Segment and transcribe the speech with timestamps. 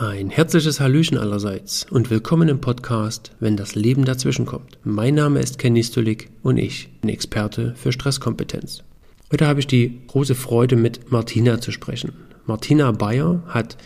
[0.00, 4.78] Ein herzliches Hallöchen allerseits und willkommen im Podcast, wenn das Leben dazwischen kommt.
[4.84, 8.84] Mein Name ist Kenny Stulik und ich bin Experte für Stresskompetenz.
[9.32, 12.12] Heute habe ich die große Freude, mit Martina zu sprechen.
[12.46, 13.76] Martina Bayer hat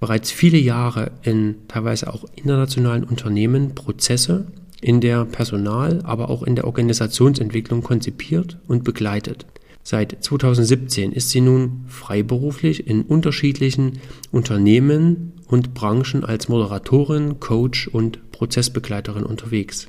[0.00, 4.46] bereits viele Jahre in teilweise auch internationalen Unternehmen Prozesse
[4.80, 9.46] in der Personal-, aber auch in der Organisationsentwicklung konzipiert und begleitet.
[9.84, 14.00] Seit 2017 ist sie nun freiberuflich in unterschiedlichen
[14.32, 19.88] Unternehmen und Branchen als Moderatorin, Coach und Prozessbegleiterin unterwegs.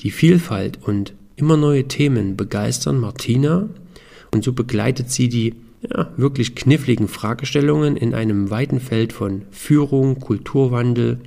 [0.00, 3.68] Die Vielfalt und immer neue Themen begeistern Martina
[4.32, 5.54] und so begleitet sie die
[5.88, 11.20] ja, wirklich kniffligen Fragestellungen in einem weiten Feld von Führung, Kulturwandel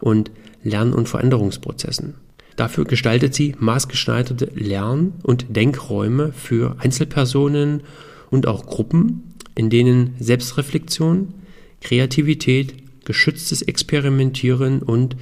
[0.00, 0.30] und
[0.62, 2.14] Lern- und Veränderungsprozessen.
[2.56, 7.82] Dafür gestaltet sie maßgeschneiderte Lern- und Denkräume für Einzelpersonen
[8.30, 11.34] und auch Gruppen, in denen Selbstreflexion,
[11.80, 15.16] Kreativität, geschütztes Experimentieren und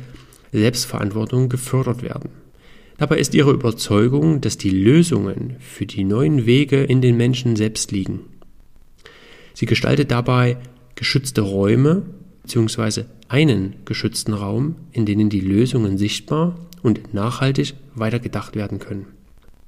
[0.53, 2.30] Selbstverantwortung gefördert werden.
[2.99, 7.93] Dabei ist ihre Überzeugung, dass die Lösungen für die neuen Wege in den Menschen selbst
[7.93, 8.21] liegen.
[9.55, 10.57] Sie gestaltet dabei
[10.97, 12.02] geschützte Räume
[12.43, 13.04] bzw.
[13.29, 19.07] einen geschützten Raum, in denen die Lösungen sichtbar und nachhaltig weitergedacht werden können.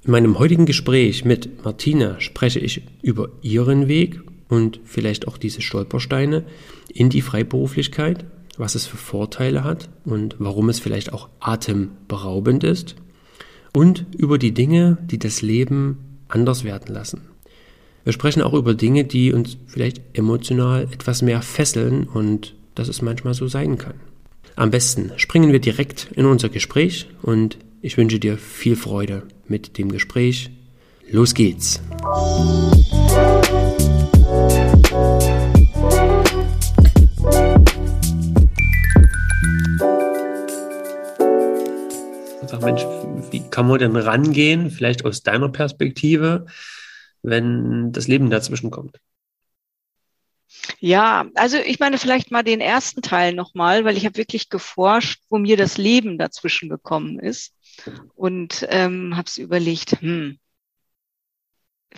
[0.03, 4.19] In meinem heutigen Gespräch mit Martina spreche ich über ihren Weg
[4.51, 6.43] und vielleicht auch diese Stolpersteine
[6.93, 8.25] in die Freiberuflichkeit,
[8.57, 12.95] was es für Vorteile hat und warum es vielleicht auch atemberaubend ist
[13.73, 17.21] und über die Dinge, die das Leben anders werden lassen.
[18.03, 23.01] Wir sprechen auch über Dinge, die uns vielleicht emotional etwas mehr fesseln und dass es
[23.01, 23.93] manchmal so sein kann.
[24.57, 29.77] Am besten springen wir direkt in unser Gespräch und ich wünsche dir viel Freude mit
[29.77, 30.49] dem Gespräch.
[31.09, 31.81] Los geht's!
[42.61, 42.85] Sag Mensch,
[43.31, 46.45] wie kann man denn rangehen, vielleicht aus deiner Perspektive,
[47.23, 48.99] wenn das Leben dazwischen kommt?
[50.79, 55.23] Ja, also ich meine vielleicht mal den ersten Teil nochmal, weil ich habe wirklich geforscht,
[55.29, 57.55] wo mir das Leben dazwischen gekommen ist
[58.15, 60.37] und ähm, habe es überlegt, hm,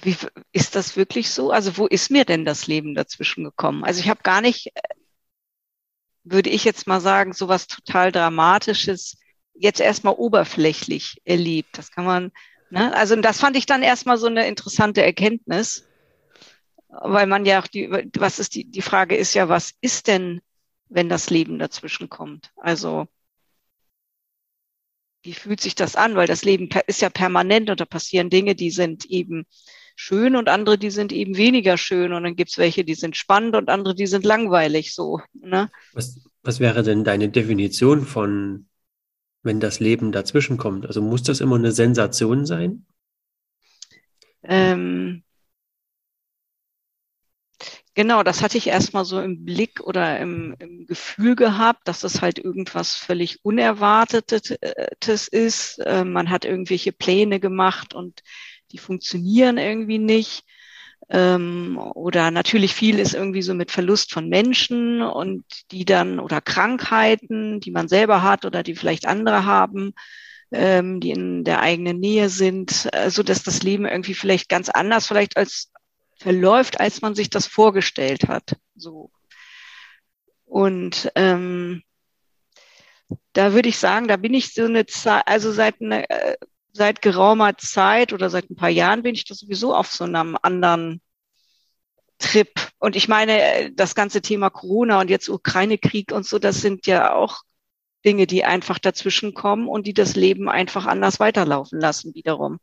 [0.02, 0.16] wie,
[0.54, 1.52] ist das wirklich so?
[1.52, 3.84] Also wo ist mir denn das Leben dazwischen gekommen?
[3.84, 4.82] Also ich habe gar nicht, äh,
[6.24, 9.18] würde ich jetzt mal sagen, so was total Dramatisches
[9.54, 11.78] jetzt erstmal oberflächlich erlebt.
[11.78, 12.32] Das kann man,
[12.70, 12.96] ne?
[12.96, 15.88] also das fand ich dann erstmal so eine interessante Erkenntnis
[17.02, 20.42] weil man ja auch die, was ist die, die Frage ist ja, was ist denn,
[20.90, 22.52] wenn das Leben dazwischen kommt?
[22.56, 23.08] Also,
[25.24, 26.16] wie fühlt sich das an?
[26.16, 29.46] Weil das Leben ist ja permanent und da passieren Dinge, die sind eben
[29.96, 32.14] schön und andere, die sind eben weniger schön.
[32.14, 35.22] Und dann gibt's welche, die sind spannend und andere, die sind langweilig so.
[35.34, 35.72] Ne?
[35.94, 38.68] Was, was wäre denn deine Definition von,
[39.44, 40.86] wenn das Leben dazwischen kommt?
[40.88, 42.86] Also muss das immer eine Sensation sein?
[44.44, 45.24] Ähm,
[47.96, 52.22] Genau, das hatte ich erstmal so im Blick oder im, im Gefühl gehabt, dass das
[52.22, 55.78] halt irgendwas völlig Unerwartetes ist.
[55.80, 58.24] Äh, man hat irgendwelche Pläne gemacht und
[58.72, 60.44] die funktionieren irgendwie nicht.
[61.10, 66.42] Ähm, oder natürlich viel ist irgendwie so mit Verlust von Menschen und die dann oder
[66.42, 69.94] Krankheiten, die man selber hat oder die vielleicht andere haben,
[70.52, 74.70] ähm, die in der eigenen Nähe sind, so also dass das Leben irgendwie vielleicht ganz
[74.70, 75.72] anders vielleicht als
[76.20, 78.56] verläuft, als man sich das vorgestellt hat.
[78.76, 79.12] So.
[80.46, 81.84] Und ähm,
[83.34, 86.38] da würde ich sagen, da bin ich so eine Zeit, also seit eine, äh,
[86.74, 90.38] seit geraumer Zeit oder seit ein paar Jahren bin ich da sowieso auf so einem
[90.42, 91.02] anderen
[92.20, 92.50] Trip.
[92.80, 97.14] Und ich meine, das ganze Thema Corona und jetzt Ukraine-Krieg und so, das sind ja
[97.14, 97.42] auch
[98.06, 102.60] Dinge, die einfach dazwischen kommen und die das Leben einfach anders weiterlaufen lassen wiederum.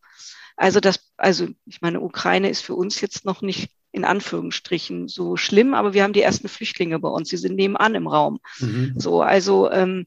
[0.57, 5.37] Also das, also ich meine, Ukraine ist für uns jetzt noch nicht in Anführungsstrichen so
[5.37, 8.41] schlimm, aber wir haben die ersten Flüchtlinge bei uns, die sind nebenan im Raum.
[8.59, 8.95] Mhm.
[8.97, 10.07] So, also ähm,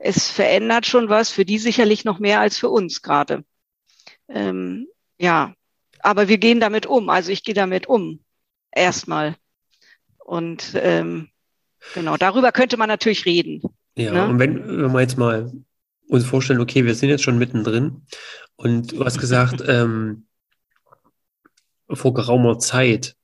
[0.00, 3.44] es verändert schon was, für die sicherlich noch mehr als für uns gerade.
[4.28, 4.86] Ähm,
[5.18, 5.54] ja,
[6.00, 7.08] aber wir gehen damit um.
[7.08, 8.20] Also ich gehe damit um.
[8.70, 9.36] Erstmal.
[10.18, 11.28] Und ähm,
[11.94, 13.62] genau, darüber könnte man natürlich reden.
[13.96, 14.28] Ja, ne?
[14.28, 15.52] und wenn, wenn wir jetzt mal
[16.08, 18.06] uns vorstellen, okay, wir sind jetzt schon mittendrin
[18.56, 20.26] und du hast gesagt, ähm,
[21.88, 23.16] vor geraumer Zeit,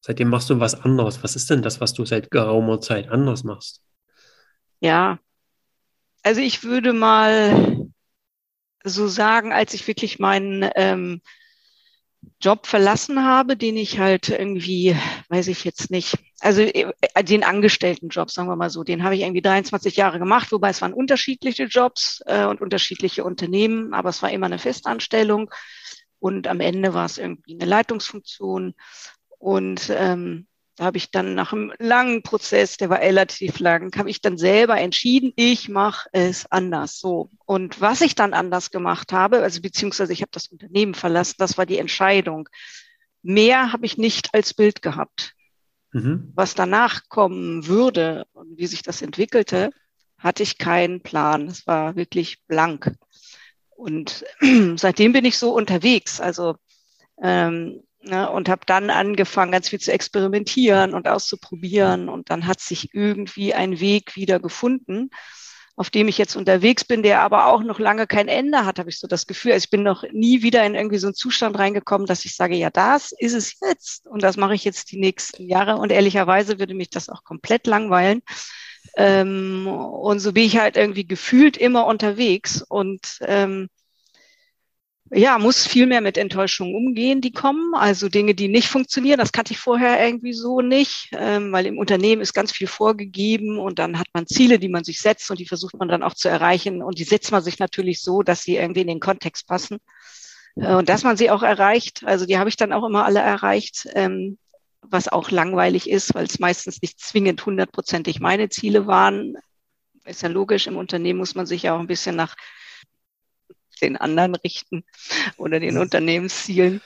[0.00, 1.22] seitdem machst du was anderes.
[1.22, 3.82] Was ist denn das, was du seit geraumer Zeit anders machst?
[4.80, 5.18] Ja,
[6.26, 7.86] also ich würde mal
[8.82, 11.22] so sagen, als ich wirklich meinen ähm,
[12.40, 14.96] Job verlassen habe, den ich halt irgendwie,
[15.28, 16.92] weiß ich jetzt nicht, also äh,
[17.22, 20.82] den Angestelltenjob, sagen wir mal so, den habe ich irgendwie 23 Jahre gemacht, wobei es
[20.82, 25.48] waren unterschiedliche Jobs äh, und unterschiedliche Unternehmen, aber es war immer eine Festanstellung
[26.18, 28.74] und am Ende war es irgendwie eine Leitungsfunktion
[29.38, 34.10] und ähm, da habe ich dann nach einem langen Prozess, der war relativ lang, habe
[34.10, 36.98] ich dann selber entschieden, ich mache es anders.
[36.98, 37.30] So.
[37.46, 41.56] Und was ich dann anders gemacht habe, also beziehungsweise ich habe das Unternehmen verlassen, das
[41.56, 42.50] war die Entscheidung.
[43.22, 45.32] Mehr habe ich nicht als Bild gehabt.
[45.92, 46.32] Mhm.
[46.34, 49.70] Was danach kommen würde und wie sich das entwickelte,
[50.18, 51.46] hatte ich keinen Plan.
[51.46, 52.94] Es war wirklich blank.
[53.70, 54.26] Und
[54.76, 56.20] seitdem bin ich so unterwegs.
[56.20, 56.56] Also
[57.22, 62.08] ähm, Ne, und habe dann angefangen, ganz viel zu experimentieren und auszuprobieren.
[62.08, 65.10] Und dann hat sich irgendwie ein Weg wieder gefunden,
[65.74, 68.90] auf dem ich jetzt unterwegs bin, der aber auch noch lange kein Ende hat, habe
[68.90, 69.52] ich so das Gefühl.
[69.52, 72.54] Also ich bin noch nie wieder in irgendwie so einen Zustand reingekommen, dass ich sage,
[72.54, 75.76] ja, das ist es jetzt und das mache ich jetzt die nächsten Jahre.
[75.76, 78.22] Und ehrlicherweise würde mich das auch komplett langweilen.
[78.96, 83.68] Ähm, und so bin ich halt irgendwie gefühlt immer unterwegs und ähm,
[85.10, 87.74] ja, muss viel mehr mit Enttäuschungen umgehen, die kommen.
[87.74, 91.78] Also Dinge, die nicht funktionieren, das kannte ich vorher irgendwie so nicht, ähm, weil im
[91.78, 95.38] Unternehmen ist ganz viel vorgegeben und dann hat man Ziele, die man sich setzt und
[95.38, 98.42] die versucht man dann auch zu erreichen und die setzt man sich natürlich so, dass
[98.42, 99.78] sie irgendwie in den Kontext passen
[100.56, 102.02] äh, und dass man sie auch erreicht.
[102.04, 104.38] Also die habe ich dann auch immer alle erreicht, ähm,
[104.82, 109.36] was auch langweilig ist, weil es meistens nicht zwingend hundertprozentig meine Ziele waren.
[110.04, 112.36] Ist ja logisch, im Unternehmen muss man sich ja auch ein bisschen nach
[113.80, 114.84] den anderen richten
[115.36, 116.80] oder den Unternehmenszielen.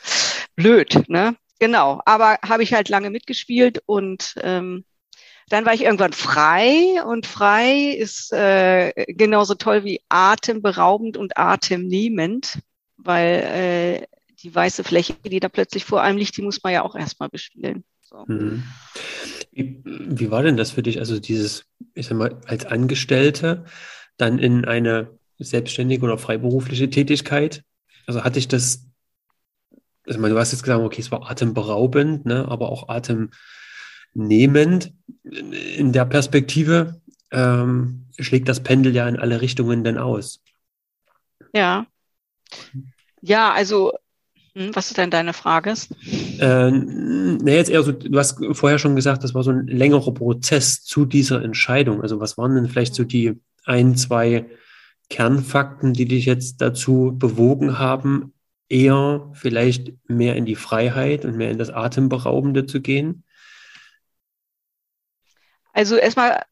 [0.56, 1.36] Blöd, ne?
[1.58, 2.00] Genau.
[2.06, 4.84] Aber habe ich halt lange mitgespielt und ähm,
[5.50, 12.60] dann war ich irgendwann frei und frei ist äh, genauso toll wie atemberaubend und atemnehmend,
[12.96, 14.06] weil äh,
[14.42, 17.28] die weiße Fläche, die da plötzlich vor einem liegt, die muss man ja auch erstmal
[17.28, 17.84] bespielen.
[18.00, 18.24] So.
[18.26, 18.62] Mhm.
[19.52, 20.98] Wie, wie, war denn das für dich?
[20.98, 23.64] Also dieses, ich sag mal, als Angestellte
[24.16, 27.64] dann in eine selbstständige oder freiberufliche Tätigkeit?
[28.06, 28.86] Also hatte ich das,
[30.06, 34.92] also ich meine, du hast jetzt gesagt, okay, es war atemberaubend, ne, aber auch atemnehmend
[35.24, 37.00] in der Perspektive
[37.30, 40.42] ähm, schlägt das Pendel ja in alle Richtungen denn aus.
[41.54, 41.86] Ja.
[43.22, 43.92] Ja, also,
[44.54, 45.74] hm, was ist denn deine Frage?
[46.38, 50.12] Äh, ne, jetzt eher so, du hast vorher schon gesagt, das war so ein längerer
[50.12, 52.02] Prozess zu dieser Entscheidung.
[52.02, 54.46] Also, was waren denn vielleicht so die ein, zwei
[55.10, 58.32] Kernfakten, die dich jetzt dazu bewogen haben,
[58.68, 63.24] eher vielleicht mehr in die Freiheit und mehr in das Atemberaubende zu gehen?
[65.72, 66.44] Also erstmal,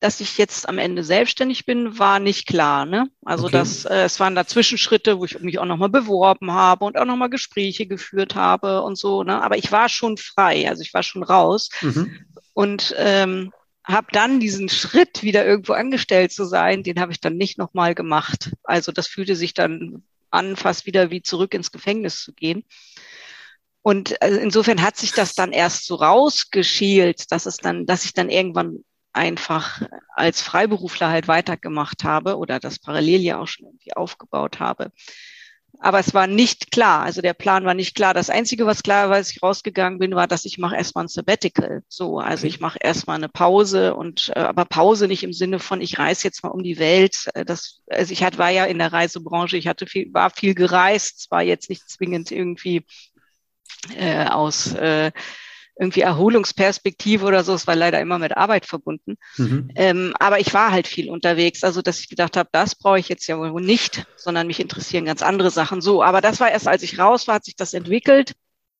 [0.00, 2.86] dass ich jetzt am Ende selbstständig bin, war nicht klar.
[2.86, 3.08] Ne?
[3.24, 3.58] Also okay.
[3.58, 7.04] das, äh, es waren da Zwischenschritte, wo ich mich auch nochmal beworben habe und auch
[7.04, 9.22] nochmal Gespräche geführt habe und so.
[9.22, 9.42] Ne?
[9.42, 11.68] Aber ich war schon frei, also ich war schon raus.
[11.82, 12.16] Mhm.
[12.54, 13.52] Und ähm,
[13.86, 17.94] habe dann diesen Schritt, wieder irgendwo angestellt zu sein, den habe ich dann nicht nochmal
[17.94, 18.52] gemacht.
[18.64, 22.64] Also das fühlte sich dann an, fast wieder wie zurück ins Gefängnis zu gehen.
[23.82, 28.12] Und also insofern hat sich das dann erst so rausgeschält, dass es dann, dass ich
[28.12, 29.80] dann irgendwann einfach
[30.14, 34.90] als Freiberufler halt weitergemacht habe oder das parallel ja auch schon irgendwie aufgebaut habe.
[35.80, 38.14] Aber es war nicht klar, also der Plan war nicht klar.
[38.14, 41.08] Das Einzige, was klar war, als ich rausgegangen bin, war, dass ich mache erstmal ein
[41.08, 41.82] Sabbatical.
[41.88, 45.80] So, also ich mache erstmal eine Pause und äh, aber Pause nicht im Sinne von,
[45.80, 47.28] ich reise jetzt mal um die Welt.
[47.34, 50.54] Äh, das, also ich hatte, war ja in der Reisebranche, ich hatte viel, war viel
[50.54, 52.86] gereist, zwar jetzt nicht zwingend irgendwie
[53.96, 55.12] äh, aus äh,
[55.78, 57.54] irgendwie Erholungsperspektive oder so.
[57.54, 59.16] Es war leider immer mit Arbeit verbunden.
[59.36, 59.70] Mhm.
[59.74, 63.08] Ähm, aber ich war halt viel unterwegs, also dass ich gedacht habe, das brauche ich
[63.08, 65.82] jetzt ja wohl nicht, sondern mich interessieren ganz andere Sachen.
[65.82, 68.32] So, aber das war erst, als ich raus war, hat sich das entwickelt.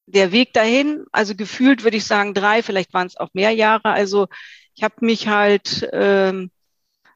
[0.07, 3.91] Der Weg dahin, also gefühlt würde ich sagen drei, vielleicht waren es auch mehr Jahre.
[3.91, 4.29] Also
[4.75, 6.51] ich habe mich halt, ähm,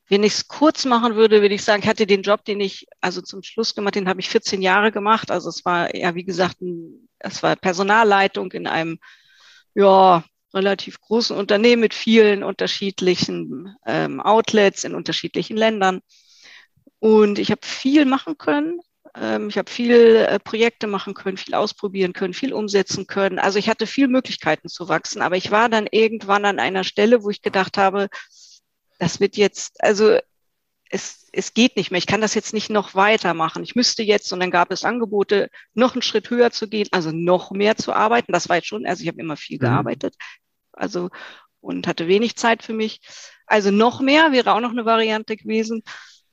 [0.08, 2.86] wenn ich es kurz machen würde, würde ich sagen, ich hatte den Job, den ich
[3.00, 5.30] also zum Schluss gemacht, den habe ich 14 Jahre gemacht.
[5.30, 8.98] Also es war ja, wie gesagt, ein, es war Personalleitung in einem
[9.74, 16.00] ja, relativ großen Unternehmen mit vielen unterschiedlichen ähm, Outlets in unterschiedlichen Ländern.
[16.98, 18.80] Und ich habe viel machen können.
[19.14, 23.38] Ähm, ich habe viel äh, Projekte machen können, viel ausprobieren können, viel umsetzen können.
[23.38, 27.22] Also ich hatte viel Möglichkeiten zu wachsen, aber ich war dann irgendwann an einer Stelle,
[27.22, 28.08] wo ich gedacht habe,
[28.98, 30.18] das wird jetzt, also
[30.90, 31.98] es, es geht nicht mehr.
[31.98, 33.62] Ich kann das jetzt nicht noch weitermachen.
[33.62, 37.12] Ich müsste jetzt, und dann gab es Angebote, noch einen Schritt höher zu gehen, also
[37.12, 38.32] noch mehr zu arbeiten.
[38.32, 39.62] Das war jetzt schon, also ich habe immer viel mhm.
[39.62, 40.16] gearbeitet,
[40.72, 41.08] also
[41.60, 43.00] und hatte wenig Zeit für mich.
[43.46, 45.82] Also noch mehr wäre auch noch eine Variante gewesen,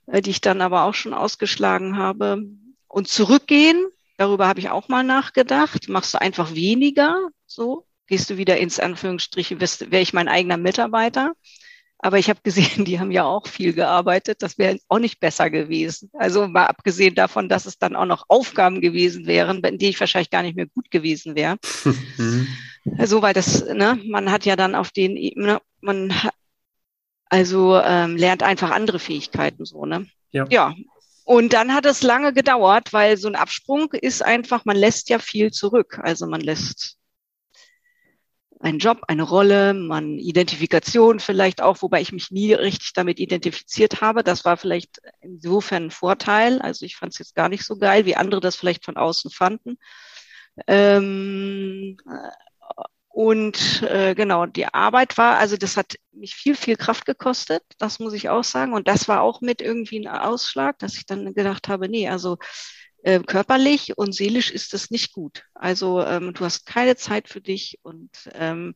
[0.08, 2.42] äh, die ich dann aber auch schon ausgeschlagen habe.
[2.88, 3.86] Und zurückgehen,
[4.18, 5.88] darüber habe ich auch mal nachgedacht.
[5.88, 11.34] Machst du einfach weniger, so gehst du wieder ins Anführungsstriche, wäre ich mein eigener Mitarbeiter.
[12.00, 14.42] Aber ich habe gesehen, die haben ja auch viel gearbeitet.
[14.42, 16.10] Das wäre auch nicht besser gewesen.
[16.14, 20.00] Also mal abgesehen davon, dass es dann auch noch Aufgaben gewesen wären, in denen ich
[20.00, 21.58] wahrscheinlich gar nicht mehr gut gewesen wäre.
[22.18, 22.48] Mhm.
[22.98, 26.14] Also weil das, ne, man hat ja dann auf den, ne, man
[27.30, 30.08] also ähm, lernt einfach andere Fähigkeiten so, ne?
[30.32, 30.46] Ja.
[30.50, 30.74] ja.
[31.26, 35.20] Und dann hat es lange gedauert, weil so ein Absprung ist einfach, man lässt ja
[35.20, 36.00] viel zurück.
[36.02, 36.97] Also man lässt
[38.60, 44.02] einen Job, eine Rolle, man Identifikation vielleicht auch, wobei ich mich nie richtig damit identifiziert
[44.02, 44.24] habe.
[44.24, 46.60] Das war vielleicht insofern ein Vorteil.
[46.62, 49.32] Also ich fand es jetzt gar nicht so geil, wie andere das vielleicht von außen
[49.32, 49.78] fanden.
[50.66, 51.98] Ähm,
[53.10, 58.00] und äh, genau, die Arbeit war, also das hat mich viel, viel Kraft gekostet, das
[58.00, 58.74] muss ich auch sagen.
[58.74, 62.38] Und das war auch mit irgendwie ein Ausschlag, dass ich dann gedacht habe, nee, also
[63.08, 65.46] äh, körperlich und seelisch ist das nicht gut.
[65.54, 68.76] Also ähm, du hast keine Zeit für dich und ähm,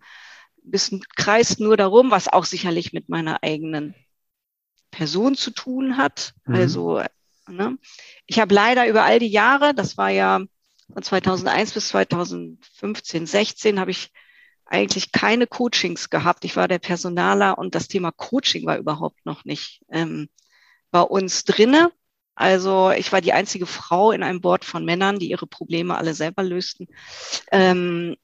[0.63, 3.93] bist kreist nur darum, was auch sicherlich mit meiner eigenen
[4.89, 6.33] Person zu tun hat.
[6.45, 6.55] Mhm.
[6.55, 7.01] Also
[7.49, 7.77] ne?
[8.25, 10.39] ich habe leider über all die Jahre, das war ja
[10.93, 14.13] von 2001 bis 2015, 16, habe ich
[14.63, 16.45] eigentlich keine Coachings gehabt.
[16.45, 20.29] Ich war der Personaler und das Thema Coaching war überhaupt noch nicht ähm,
[20.89, 21.91] bei uns drinne.
[22.41, 26.15] Also ich war die einzige Frau in einem Board von Männern, die ihre Probleme alle
[26.15, 26.87] selber lösten.
[27.51, 28.15] Ähm,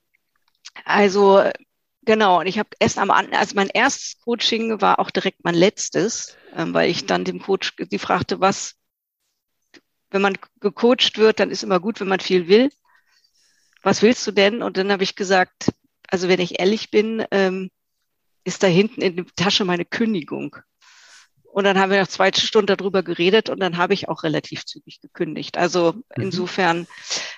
[0.86, 1.44] also
[2.02, 6.36] genau, und ich habe erst am also mein erstes Coaching war auch direkt mein letztes,
[6.56, 8.74] ähm, weil ich dann dem Coach die fragte, was,
[10.10, 12.72] wenn man gecoacht wird, dann ist immer gut, wenn man viel will.
[13.84, 14.64] Was willst du denn?
[14.64, 15.72] Und dann habe ich gesagt,
[16.08, 17.70] also wenn ich ehrlich bin, ähm,
[18.44, 20.56] ist da hinten in der Tasche meine Kündigung.
[21.52, 24.66] Und dann haben wir noch zwei Stunden darüber geredet und dann habe ich auch relativ
[24.66, 25.58] zügig gekündigt.
[25.58, 26.24] Also mhm.
[26.24, 26.88] insofern,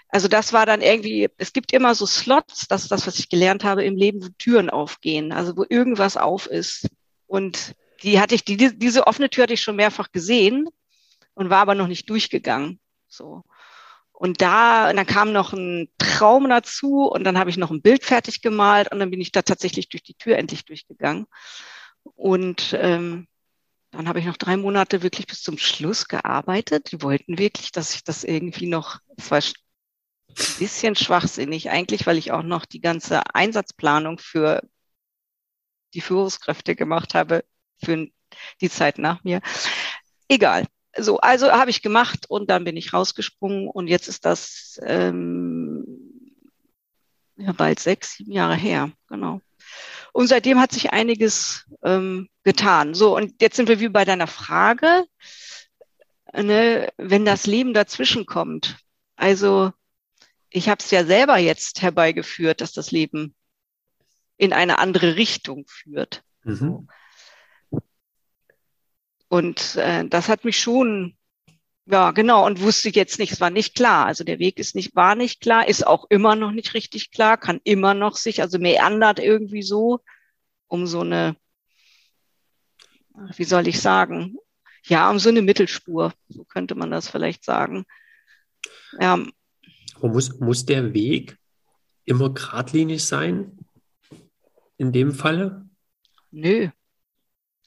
[0.09, 3.29] also das war dann irgendwie, es gibt immer so Slots, das ist das, was ich
[3.29, 6.89] gelernt habe im Leben, wo Türen aufgehen, also wo irgendwas auf ist.
[7.27, 10.67] Und die hatte ich, die, diese offene Tür hatte ich schon mehrfach gesehen
[11.33, 12.79] und war aber noch nicht durchgegangen.
[13.07, 13.43] So.
[14.11, 17.81] Und da, und dann kam noch ein Traum dazu und dann habe ich noch ein
[17.81, 21.25] Bild fertig gemalt und dann bin ich da tatsächlich durch die Tür endlich durchgegangen.
[22.15, 23.27] Und ähm,
[23.91, 26.91] dann habe ich noch drei Monate wirklich bis zum Schluss gearbeitet.
[26.91, 32.17] Die wollten wirklich, dass ich das irgendwie noch, es war ein bisschen schwachsinnig eigentlich, weil
[32.17, 34.61] ich auch noch die ganze Einsatzplanung für
[35.93, 37.43] die Führungskräfte gemacht habe,
[37.83, 38.07] für
[38.61, 39.41] die Zeit nach mir.
[40.27, 40.65] Egal.
[40.97, 45.85] So, also habe ich gemacht und dann bin ich rausgesprungen und jetzt ist das ähm,
[47.37, 49.41] ja bald sechs, sieben Jahre her, genau.
[50.13, 52.93] Und seitdem hat sich einiges ähm, getan.
[52.93, 55.05] So, und jetzt sind wir wie bei deiner Frage,
[56.33, 58.77] ne, wenn das Leben dazwischen kommt.
[59.15, 59.71] Also
[60.49, 63.35] ich habe es ja selber jetzt herbeigeführt, dass das Leben
[64.37, 66.23] in eine andere Richtung führt.
[66.43, 66.87] Mhm.
[69.27, 71.15] Und äh, das hat mich schon
[71.91, 72.45] ja, genau.
[72.45, 74.05] Und wusste jetzt nicht, es war nicht klar.
[74.05, 77.37] Also der Weg ist nicht, war nicht klar, ist auch immer noch nicht richtig klar,
[77.37, 79.99] kann immer noch sich, also meandert irgendwie so
[80.67, 81.35] um so eine,
[83.35, 84.37] wie soll ich sagen,
[84.83, 87.85] ja, um so eine Mittelspur, so könnte man das vielleicht sagen.
[88.99, 89.19] Ja.
[89.99, 91.37] Muss, muss der Weg
[92.05, 93.57] immer geradlinig sein?
[94.77, 95.67] In dem Falle?
[96.29, 96.69] Nö.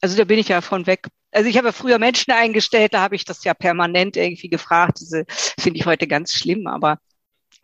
[0.00, 1.09] Also da bin ich ja von weg.
[1.33, 5.01] Also ich habe ja früher Menschen eingestellt, da habe ich das ja permanent irgendwie gefragt.
[5.01, 6.99] Diese finde ich heute ganz schlimm, aber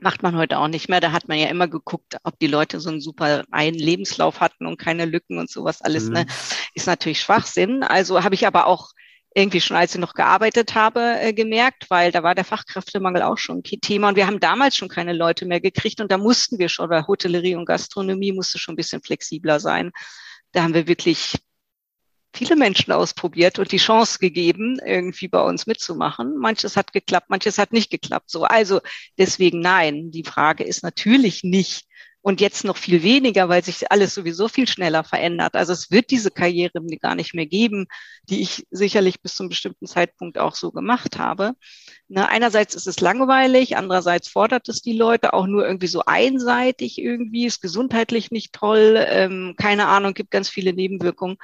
[0.01, 1.01] macht man heute auch nicht mehr.
[1.01, 4.67] Da hat man ja immer geguckt, ob die Leute so einen super einen Lebenslauf hatten
[4.67, 6.05] und keine Lücken und sowas alles.
[6.05, 6.21] Ne?
[6.21, 6.27] Mhm.
[6.27, 6.27] Ne?
[6.75, 7.83] Ist natürlich Schwachsinn.
[7.83, 8.91] Also habe ich aber auch
[9.35, 13.39] irgendwie schon, als ich noch gearbeitet habe, äh, gemerkt, weil da war der Fachkräftemangel auch
[13.39, 16.59] schon ein Thema und wir haben damals schon keine Leute mehr gekriegt und da mussten
[16.59, 19.91] wir schon, oder Hotellerie und Gastronomie musste schon ein bisschen flexibler sein.
[20.53, 21.37] Da haben wir wirklich
[22.35, 26.37] viele Menschen ausprobiert und die Chance gegeben, irgendwie bei uns mitzumachen.
[26.39, 28.31] Manches hat geklappt, manches hat nicht geklappt.
[28.31, 28.81] So, also
[29.19, 30.11] deswegen nein.
[30.11, 31.89] Die Frage ist natürlich nicht
[32.21, 35.55] und jetzt noch viel weniger, weil sich alles sowieso viel schneller verändert.
[35.55, 37.87] Also es wird diese Karriere gar nicht mehr geben,
[38.29, 41.53] die ich sicherlich bis zum bestimmten Zeitpunkt auch so gemacht habe.
[42.09, 46.99] Na, einerseits ist es langweilig, andererseits fordert es die Leute auch nur irgendwie so einseitig
[46.99, 51.37] irgendwie, ist gesundheitlich nicht toll, ähm, keine Ahnung, gibt ganz viele Nebenwirkungen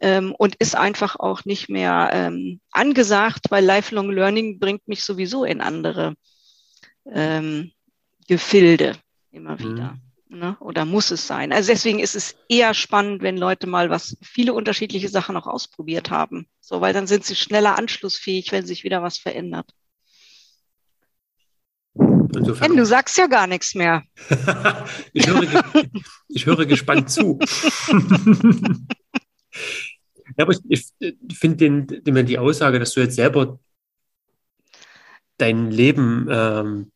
[0.00, 5.44] ähm, und ist einfach auch nicht mehr ähm, angesagt, weil Lifelong Learning bringt mich sowieso
[5.44, 6.14] in andere
[7.06, 7.72] ähm,
[8.26, 8.96] Gefilde
[9.30, 9.58] immer mhm.
[9.60, 9.98] wieder.
[10.28, 10.56] Ne?
[10.60, 11.52] Oder muss es sein?
[11.52, 16.10] Also deswegen ist es eher spannend, wenn Leute mal was, viele unterschiedliche Sachen auch ausprobiert
[16.10, 16.46] haben.
[16.60, 19.74] So, weil dann sind sie schneller anschlussfähig, wenn sich wieder was verändert.
[21.94, 24.04] Insofern du sagst ja gar nichts mehr.
[25.12, 25.64] ich, höre,
[26.28, 27.40] ich höre gespannt zu.
[30.36, 33.58] ja, aber ich, ich finde die Aussage, dass du jetzt selber
[35.38, 36.92] dein Leben ähm,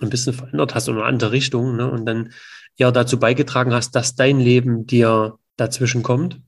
[0.00, 2.32] ein bisschen verändert hast in eine andere Richtung ne, und dann
[2.76, 6.40] ja dazu beigetragen hast, dass dein Leben dir dazwischen kommt.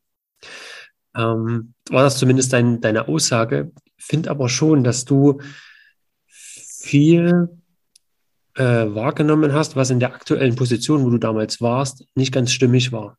[1.15, 3.73] Ähm, war das zumindest dein, deine Aussage?
[3.99, 5.41] Finde aber schon, dass du
[6.29, 7.49] viel
[8.55, 12.93] äh, wahrgenommen hast, was in der aktuellen Position, wo du damals warst, nicht ganz stimmig
[12.93, 13.19] war.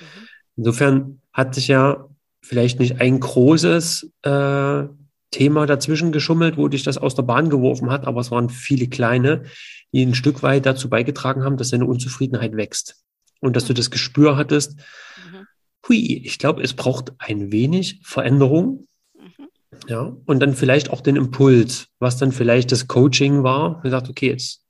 [0.00, 0.28] Mhm.
[0.56, 2.07] Insofern hat sich ja
[2.40, 4.84] vielleicht nicht ein großes äh,
[5.30, 8.88] Thema dazwischen geschummelt, wo dich das aus der Bahn geworfen hat, aber es waren viele
[8.88, 9.44] kleine,
[9.92, 13.02] die ein Stück weit dazu beigetragen haben, dass deine Unzufriedenheit wächst.
[13.40, 15.46] Und dass du das Gespür hattest, mhm.
[15.88, 18.88] hui, ich glaube, es braucht ein wenig Veränderung.
[19.14, 19.48] Mhm.
[19.86, 23.80] Ja, und dann vielleicht auch den Impuls, was dann vielleicht das Coaching war.
[23.82, 24.62] Du sagst, okay, jetzt,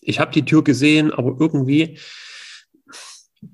[0.00, 1.98] ich habe die Tür gesehen, aber irgendwie,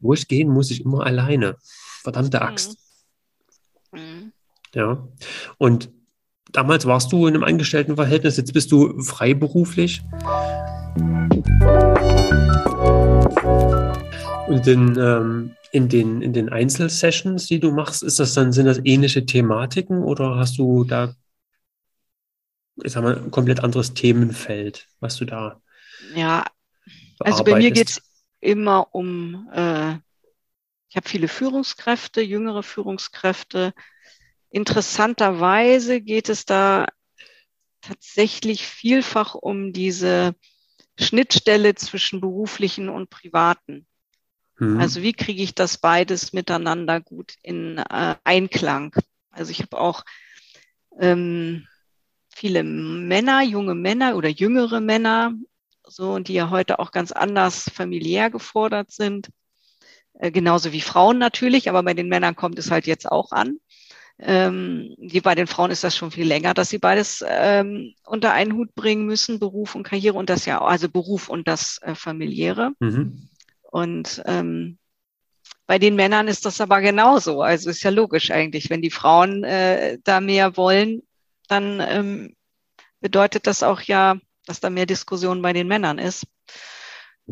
[0.01, 1.57] wo ich gehen, muss ich immer alleine.
[2.03, 2.73] Verdammte Axt.
[2.73, 2.90] Mhm.
[3.93, 4.33] Mhm.
[4.75, 5.09] Ja,
[5.59, 5.91] und
[6.53, 10.03] damals warst du in einem Angestelltenverhältnis, jetzt bist du freiberuflich.
[14.49, 18.67] Und in, ähm, in, den, in den Einzelsessions, die du machst, ist das dann, sind
[18.67, 21.15] das ähnliche Thematiken oder hast du da,
[22.83, 25.61] ich sag mal, ein komplett anderes Themenfeld, was du da
[26.15, 26.45] Ja,
[27.21, 28.03] also bei mir geht es
[28.41, 29.95] immer um, äh,
[30.91, 33.73] ich habe viele Führungskräfte, jüngere Führungskräfte,
[34.51, 36.87] Interessanterweise geht es da
[37.81, 40.35] tatsächlich vielfach um diese
[40.99, 43.87] Schnittstelle zwischen beruflichen und privaten.
[44.59, 44.81] Mhm.
[44.81, 48.95] Also wie kriege ich das beides miteinander gut in äh, Einklang?
[49.31, 50.05] Also ich habe auch
[50.99, 51.67] ähm,
[52.29, 55.33] viele Männer, junge Männer oder jüngere Männer,
[55.87, 59.31] so und die ja heute auch ganz anders familiär gefordert sind,
[60.21, 63.59] äh, genauso wie Frauen natürlich, aber bei den Männern kommt es halt jetzt auch an.
[64.19, 68.33] Ähm, die, bei den Frauen ist das schon viel länger, dass sie beides ähm, unter
[68.33, 71.95] einen Hut bringen müssen, Beruf und Karriere und das ja, also Beruf und das äh,
[71.95, 72.73] familiäre.
[72.81, 73.31] Mhm.
[73.63, 74.77] Und ähm,
[75.67, 77.41] bei den Männern ist das aber genauso.
[77.41, 81.01] Also ist ja logisch eigentlich, wenn die Frauen äh, da mehr wollen,
[81.49, 82.37] dann ähm,
[83.01, 86.27] bedeutet das auch ja, dass da mehr Diskussion bei den Männern ist.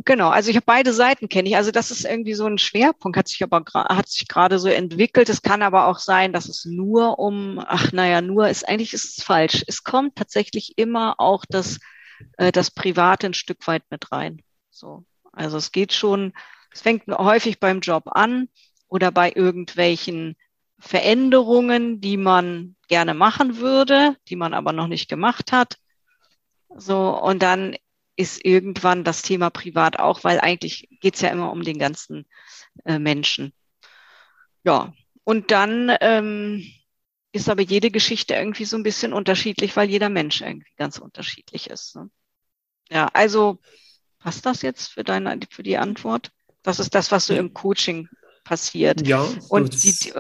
[0.05, 1.57] Genau, also ich habe beide Seiten kenne ich.
[1.57, 5.29] Also das ist irgendwie so ein Schwerpunkt, hat sich aber hat sich gerade so entwickelt.
[5.29, 9.19] Es kann aber auch sein, dass es nur um, ach naja, nur ist eigentlich ist
[9.19, 9.65] es falsch.
[9.67, 11.79] Es kommt tatsächlich immer auch das,
[12.37, 14.43] äh, das Private ein Stück weit mit rein.
[14.71, 16.33] So, also es geht schon,
[16.73, 18.49] es fängt häufig beim Job an
[18.89, 20.37] oder bei irgendwelchen
[20.79, 25.77] Veränderungen, die man gerne machen würde, die man aber noch nicht gemacht hat.
[26.77, 27.75] So, und dann
[28.18, 32.26] ist irgendwann das Thema privat auch, weil eigentlich geht's ja immer um den ganzen
[32.85, 33.52] äh, Menschen.
[34.64, 36.64] Ja, und dann ähm,
[37.31, 41.70] ist aber jede Geschichte irgendwie so ein bisschen unterschiedlich, weil jeder Mensch irgendwie ganz unterschiedlich
[41.70, 41.94] ist.
[41.94, 42.11] Ne?
[42.90, 43.61] Ja, also
[44.18, 46.33] passt das jetzt für deine, für die Antwort?
[46.62, 48.09] Das ist das, was so im Coaching
[48.42, 49.07] passiert.
[49.07, 50.12] Ja, und die, die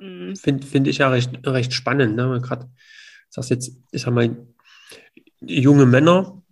[0.00, 0.34] hm.
[0.34, 2.16] finde find ich ja recht, recht spannend.
[2.16, 2.40] Ne?
[2.42, 2.68] Gerade
[3.28, 4.44] sagst jetzt, ich sag mal,
[5.40, 6.42] junge Männer,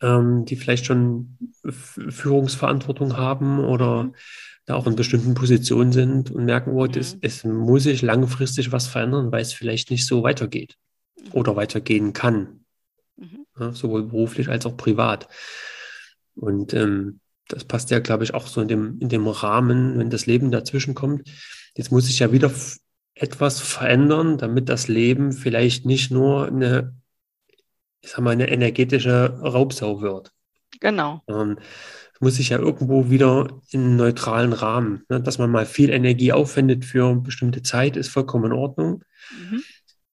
[0.00, 4.14] ähm, die vielleicht schon Führungsverantwortung haben oder mhm.
[4.66, 7.20] da auch in bestimmten Positionen sind und merken, oh, das, mhm.
[7.22, 10.76] es muss sich langfristig was verändern, weil es vielleicht nicht so weitergeht
[11.18, 11.32] mhm.
[11.32, 12.60] oder weitergehen kann.
[13.16, 13.46] Mhm.
[13.58, 15.28] Ja, sowohl beruflich als auch privat.
[16.34, 20.10] Und ähm, das passt ja, glaube ich, auch so in dem, in dem Rahmen, wenn
[20.10, 21.30] das Leben dazwischen kommt.
[21.76, 22.50] Jetzt muss sich ja wieder
[23.14, 26.94] etwas verändern, damit das Leben vielleicht nicht nur eine
[28.06, 30.30] ich sag mal, eine energetische Raubsau wird.
[30.78, 31.22] Genau.
[31.26, 31.58] Ähm,
[32.20, 35.20] muss sich ja irgendwo wieder in einen neutralen Rahmen, ne?
[35.20, 39.02] dass man mal viel Energie aufwendet für eine bestimmte Zeit, ist vollkommen in Ordnung.
[39.32, 39.60] Mhm.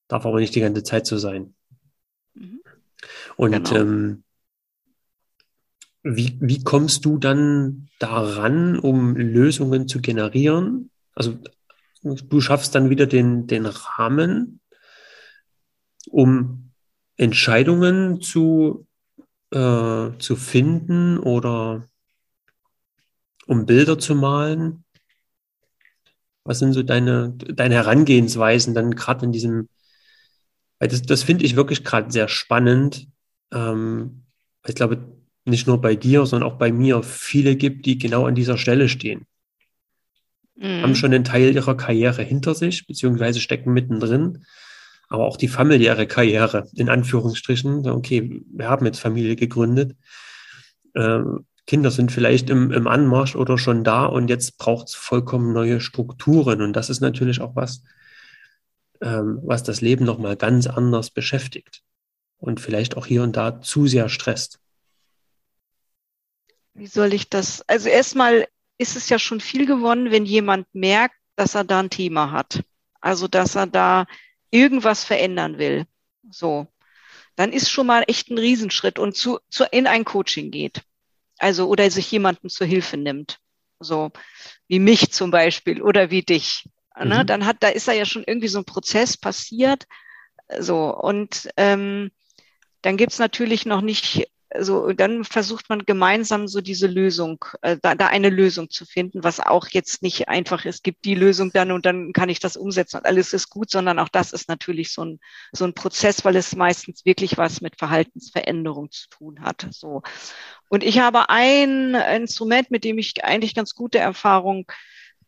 [0.08, 1.54] Darf aber nicht die ganze Zeit so sein.
[2.34, 2.62] Mhm.
[3.36, 3.76] Und genau.
[3.76, 4.24] ähm,
[6.02, 10.90] wie, wie kommst du dann daran, um Lösungen zu generieren?
[11.14, 11.38] Also
[12.02, 14.60] du schaffst dann wieder den, den Rahmen,
[16.10, 16.63] um
[17.16, 18.86] Entscheidungen zu,
[19.50, 21.88] äh, zu finden oder
[23.46, 24.84] um Bilder zu malen?
[26.44, 29.68] Was sind so deine, deine Herangehensweisen dann gerade in diesem,
[30.78, 33.08] weil das, das finde ich wirklich gerade sehr spannend.
[33.52, 34.24] Ähm,
[34.66, 35.06] ich glaube,
[35.46, 38.88] nicht nur bei dir, sondern auch bei mir viele gibt, die genau an dieser Stelle
[38.88, 39.26] stehen.
[40.56, 40.82] Mhm.
[40.82, 44.44] Haben schon einen Teil ihrer Karriere hinter sich, beziehungsweise stecken mittendrin
[45.14, 47.88] aber auch die familiäre Karriere, in Anführungsstrichen.
[47.88, 49.96] Okay, wir haben jetzt Familie gegründet.
[50.94, 55.52] Ähm, Kinder sind vielleicht im, im Anmarsch oder schon da und jetzt braucht es vollkommen
[55.52, 56.60] neue Strukturen.
[56.60, 57.82] Und das ist natürlich auch was,
[59.00, 61.82] ähm, was das Leben nochmal ganz anders beschäftigt
[62.38, 64.60] und vielleicht auch hier und da zu sehr stresst.
[66.74, 67.62] Wie soll ich das?
[67.68, 68.46] Also erstmal
[68.78, 72.64] ist es ja schon viel gewonnen, wenn jemand merkt, dass er da ein Thema hat.
[73.00, 74.06] Also dass er da
[74.54, 75.86] irgendwas verändern will.
[76.30, 76.68] So.
[77.36, 80.82] Dann ist schon mal echt ein Riesenschritt und zu, zu in ein Coaching geht.
[81.38, 83.40] Also, oder sich jemanden zur Hilfe nimmt.
[83.80, 84.12] So,
[84.68, 86.68] wie mich zum Beispiel oder wie dich.
[86.96, 87.04] Ne?
[87.04, 87.10] Mhm.
[87.10, 87.24] Ne?
[87.24, 89.86] Dann hat, da ist da ja schon irgendwie so ein Prozess passiert.
[90.60, 92.12] So, und ähm,
[92.82, 94.28] dann gibt's natürlich noch nicht
[94.60, 99.24] so, dann versucht man gemeinsam so diese Lösung, äh, da, da eine Lösung zu finden,
[99.24, 102.56] was auch jetzt nicht einfach ist, gibt die Lösung dann und dann kann ich das
[102.56, 105.20] umsetzen und alles ist gut, sondern auch das ist natürlich so ein,
[105.52, 109.66] so ein Prozess, weil es meistens wirklich was mit Verhaltensveränderung zu tun hat.
[109.70, 110.02] So.
[110.68, 114.70] Und ich habe ein Instrument, mit dem ich eigentlich ganz gute Erfahrung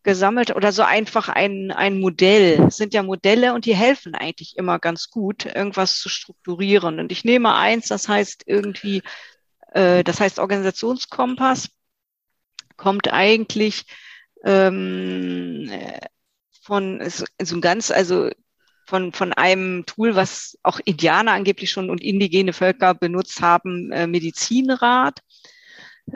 [0.06, 2.64] gesammelt oder so einfach ein, ein Modell.
[2.68, 7.00] Es sind ja Modelle und die helfen eigentlich immer ganz gut, irgendwas zu strukturieren.
[7.00, 9.02] Und ich nehme eins, das heißt irgendwie,
[9.72, 11.70] äh, das heißt Organisationskompass,
[12.76, 13.84] kommt eigentlich
[14.44, 15.68] ähm,
[16.62, 17.02] von
[17.42, 18.30] so ganz, also
[18.86, 24.06] von, von einem Tool, was auch Indianer angeblich schon und indigene Völker benutzt haben, äh,
[24.06, 25.18] Medizinrat.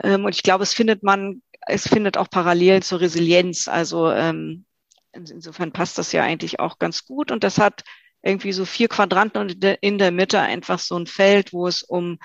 [0.01, 3.67] Ähm, und ich glaube, es findet man es findet auch Parallelen zur Resilienz.
[3.67, 4.65] Also ähm,
[5.13, 7.31] insofern passt das ja eigentlich auch ganz gut.
[7.31, 7.83] Und das hat
[8.21, 12.19] irgendwie so vier Quadranten und in der Mitte einfach so ein Feld, wo es um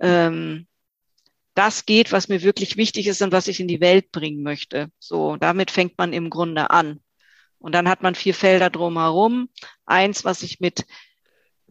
[0.00, 0.66] ähm,
[1.54, 4.90] das geht, was mir wirklich wichtig ist und was ich in die Welt bringen möchte.
[4.98, 7.00] So, damit fängt man im Grunde an.
[7.58, 9.48] Und dann hat man vier Felder drumherum.
[9.84, 10.84] Eins, was ich mit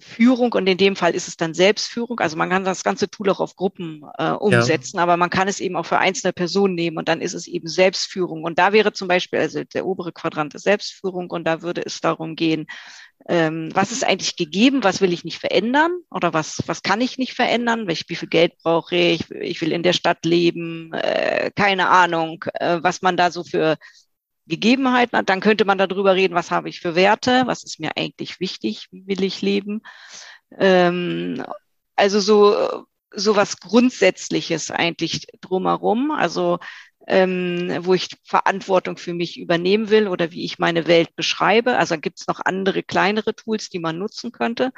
[0.02, 2.20] Führung und in dem Fall ist es dann Selbstführung.
[2.20, 5.04] Also man kann das ganze Tool auch auf Gruppen äh, umsetzen, ja.
[5.04, 7.68] aber man kann es eben auch für einzelne Personen nehmen und dann ist es eben
[7.68, 8.44] Selbstführung.
[8.44, 12.02] Und da wäre zum Beispiel, also der obere Quadrant ist Selbstführung und da würde es
[12.02, 12.68] darum gehen,
[13.28, 17.18] ähm, was ist eigentlich gegeben, was will ich nicht verändern oder was, was kann ich
[17.18, 21.90] nicht verändern, wie viel Geld brauche ich, ich will in der Stadt leben, äh, keine
[21.90, 23.78] Ahnung, äh, was man da so für
[24.52, 27.98] Gegebenheiten hat, dann könnte man darüber reden, was habe ich für Werte, was ist mir
[27.98, 29.82] eigentlich wichtig, wie will ich leben.
[30.58, 31.44] Ähm,
[31.96, 36.60] also so, so was Grundsätzliches eigentlich drumherum, also
[37.08, 41.78] ähm, wo ich Verantwortung für mich übernehmen will oder wie ich meine Welt beschreibe.
[41.78, 44.72] Also gibt es noch andere kleinere Tools, die man nutzen könnte.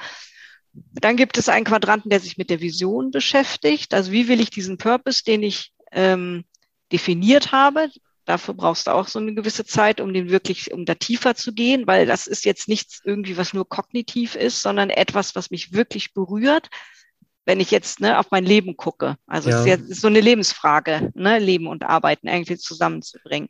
[0.74, 3.94] Dann gibt es einen Quadranten, der sich mit der Vision beschäftigt.
[3.94, 6.46] Also wie will ich diesen Purpose, den ich ähm,
[6.92, 7.90] definiert habe,
[8.26, 11.54] Dafür brauchst du auch so eine gewisse Zeit, um den wirklich, um da tiefer zu
[11.54, 15.74] gehen, weil das ist jetzt nichts irgendwie, was nur kognitiv ist, sondern etwas, was mich
[15.74, 16.70] wirklich berührt,
[17.46, 19.18] wenn ich jetzt ne, auf mein Leben gucke.
[19.28, 19.56] Also ja.
[19.56, 23.50] es ist jetzt so eine Lebensfrage, ne, Leben und Arbeiten irgendwie zusammenzubringen.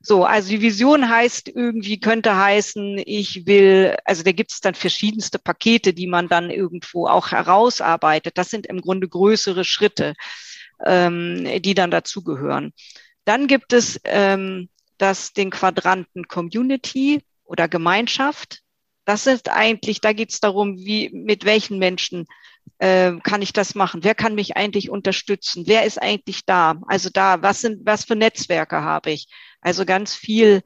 [0.00, 4.74] So, also die Vision heißt irgendwie, könnte heißen, ich will, also da gibt es dann
[4.74, 8.36] verschiedenste Pakete, die man dann irgendwo auch herausarbeitet.
[8.36, 10.14] Das sind im Grunde größere Schritte,
[10.84, 12.72] ähm, die dann dazugehören.
[13.24, 18.60] Dann gibt es ähm, das, den Quadranten Community oder Gemeinschaft.
[19.04, 22.26] Das ist eigentlich, da geht es darum, wie, mit welchen Menschen
[22.78, 24.04] äh, kann ich das machen?
[24.04, 25.64] Wer kann mich eigentlich unterstützen?
[25.66, 26.80] Wer ist eigentlich da?
[26.86, 29.26] Also da, was sind, was für Netzwerke habe ich?
[29.60, 30.62] Also ganz viel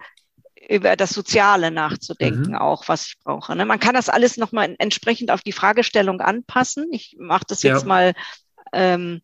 [0.68, 2.56] über das Soziale nachzudenken, mhm.
[2.56, 3.54] auch was ich brauche.
[3.54, 3.64] Ne?
[3.66, 6.86] Man kann das alles nochmal entsprechend auf die Fragestellung anpassen.
[6.92, 7.88] Ich mache das jetzt ja.
[7.88, 8.14] mal
[8.72, 9.20] ähm,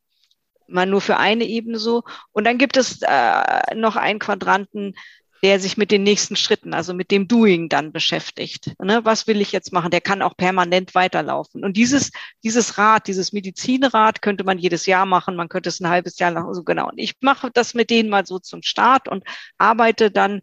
[0.73, 2.03] mal nur für eine Ebene so.
[2.33, 4.95] Und dann gibt es äh, noch einen Quadranten,
[5.43, 8.75] der sich mit den nächsten Schritten, also mit dem Doing dann beschäftigt.
[8.81, 9.01] Ne?
[9.05, 9.91] Was will ich jetzt machen?
[9.91, 11.65] Der kann auch permanent weiterlaufen.
[11.65, 12.13] Und dieses,
[12.45, 15.35] dieses Rad, dieses Medizinrad könnte man jedes Jahr machen.
[15.35, 16.89] Man könnte es ein halbes Jahr lang, so genau.
[16.89, 19.25] Und ich mache das mit denen mal so zum Start und
[19.59, 20.43] arbeite dann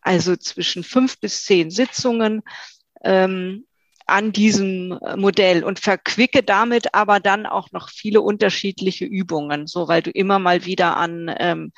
[0.00, 2.42] also zwischen fünf bis zehn Sitzungen
[3.04, 3.64] ähm,
[4.06, 9.88] an diesem äh, Modell und verquicke damit aber dann auch noch viele unterschiedliche Übungen, so
[9.88, 11.72] weil du immer mal wieder an ähm,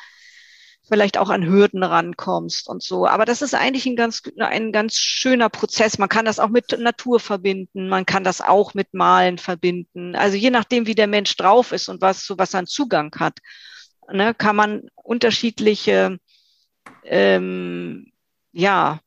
[0.87, 3.06] vielleicht auch an Hürden rankommst und so.
[3.06, 5.98] Aber das ist eigentlich ein ganz, ein ganz schöner Prozess.
[5.98, 10.14] Man kann das auch mit Natur verbinden, man kann das auch mit Malen verbinden.
[10.14, 13.14] Also je nachdem, wie der Mensch drauf ist und was, so was er an Zugang
[13.18, 13.38] hat,
[14.12, 16.18] ne, kann man unterschiedliche
[17.04, 18.12] ähm,
[18.52, 19.00] ja,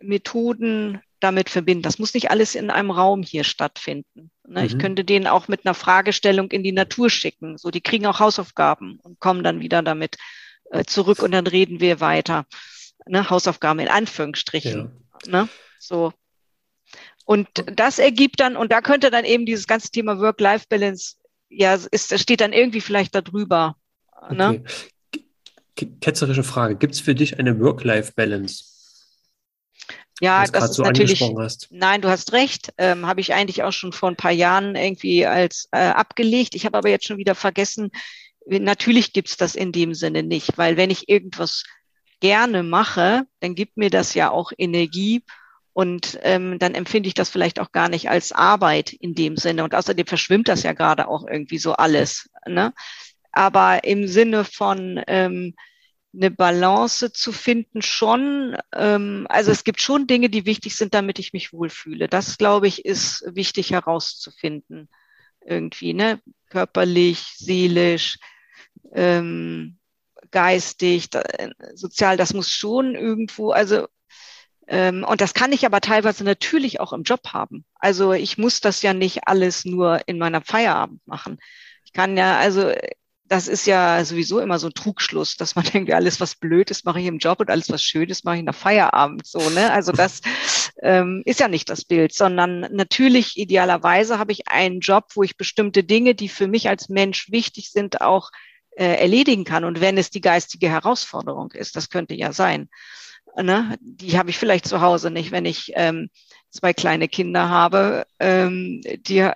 [0.00, 1.82] Methoden damit verbinden.
[1.82, 4.30] Das muss nicht alles in einem Raum hier stattfinden.
[4.46, 4.60] Ne?
[4.60, 4.66] Mhm.
[4.66, 7.58] Ich könnte denen auch mit einer Fragestellung in die Natur schicken.
[7.58, 10.16] So, die kriegen auch Hausaufgaben und kommen dann wieder damit
[10.70, 12.46] äh, zurück und dann reden wir weiter.
[13.06, 13.28] Ne?
[13.30, 14.90] Hausaufgaben in Anführungsstrichen.
[15.26, 15.42] Ja.
[15.42, 15.48] Ne?
[15.80, 16.12] So.
[17.24, 21.16] Und das ergibt dann, und da könnte dann eben dieses ganze Thema Work-Life-Balance,
[21.48, 23.76] ja, ist, steht dann irgendwie vielleicht darüber.
[24.30, 24.62] Ne?
[24.62, 25.90] Okay.
[26.00, 26.76] Ketzerische Frage.
[26.76, 28.73] Gibt es für dich eine Work-Life-Balance?
[30.20, 31.20] Ja, das ist so natürlich.
[31.70, 32.72] Nein, du hast recht.
[32.78, 36.54] Ähm, habe ich eigentlich auch schon vor ein paar Jahren irgendwie als äh, abgelegt.
[36.54, 37.90] Ich habe aber jetzt schon wieder vergessen.
[38.46, 41.64] Natürlich gibt's das in dem Sinne nicht, weil wenn ich irgendwas
[42.20, 45.24] gerne mache, dann gibt mir das ja auch Energie
[45.74, 49.64] und ähm, dann empfinde ich das vielleicht auch gar nicht als Arbeit in dem Sinne.
[49.64, 52.30] Und außerdem verschwimmt das ja gerade auch irgendwie so alles.
[52.46, 52.72] Ne?
[53.32, 55.54] Aber im Sinne von ähm,
[56.14, 58.56] eine Balance zu finden schon.
[58.74, 62.08] Ähm, also es gibt schon Dinge, die wichtig sind, damit ich mich wohlfühle.
[62.08, 64.88] Das, glaube ich, ist wichtig herauszufinden.
[65.44, 66.20] Irgendwie, ne?
[66.48, 68.18] Körperlich, seelisch,
[68.92, 69.78] ähm,
[70.30, 71.10] geistig,
[71.74, 73.86] sozial, das muss schon irgendwo, also
[74.66, 77.64] ähm, und das kann ich aber teilweise natürlich auch im Job haben.
[77.74, 81.38] Also ich muss das ja nicht alles nur in meiner Feierabend machen.
[81.84, 82.72] Ich kann ja, also
[83.26, 86.84] das ist ja sowieso immer so ein Trugschluss, dass man denkt, alles, was blöd ist,
[86.84, 89.26] mache ich im Job und alles, was schön ist, mache ich nach Feierabend.
[89.26, 89.72] So, ne?
[89.72, 90.20] Also das
[90.82, 95.36] ähm, ist ja nicht das Bild, sondern natürlich idealerweise habe ich einen Job, wo ich
[95.36, 98.30] bestimmte Dinge, die für mich als Mensch wichtig sind, auch
[98.76, 99.64] äh, erledigen kann.
[99.64, 102.68] Und wenn es die geistige Herausforderung ist, das könnte ja sein.
[103.36, 103.76] Ne?
[103.80, 106.08] Die habe ich vielleicht zu Hause nicht, wenn ich ähm,
[106.54, 109.28] zwei kleine Kinder habe, ähm, die,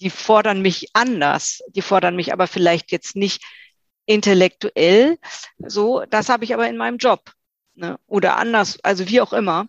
[0.00, 1.62] die fordern mich anders.
[1.74, 3.42] Die fordern mich aber vielleicht jetzt nicht
[4.04, 5.18] intellektuell.
[5.58, 7.32] So, das habe ich aber in meinem Job.
[7.74, 7.98] Ne?
[8.06, 9.68] Oder anders, also wie auch immer.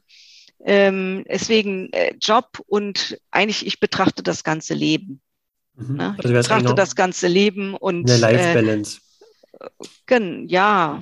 [0.66, 5.22] Ähm, deswegen äh, Job und eigentlich, ich betrachte das ganze Leben.
[5.76, 5.96] Mhm.
[5.96, 6.16] Ne?
[6.18, 9.00] Also ich betrachte das ganze Leben und eine Life Balance.
[10.10, 11.02] Äh, ja,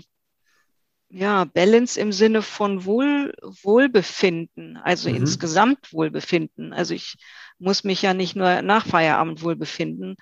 [1.15, 5.15] ja, Balance im Sinne von Wohl, Wohlbefinden, also mhm.
[5.15, 6.73] insgesamt Wohlbefinden.
[6.73, 7.15] Also ich
[7.57, 10.17] muss mich ja nicht nur nach Feierabend wohlbefinden.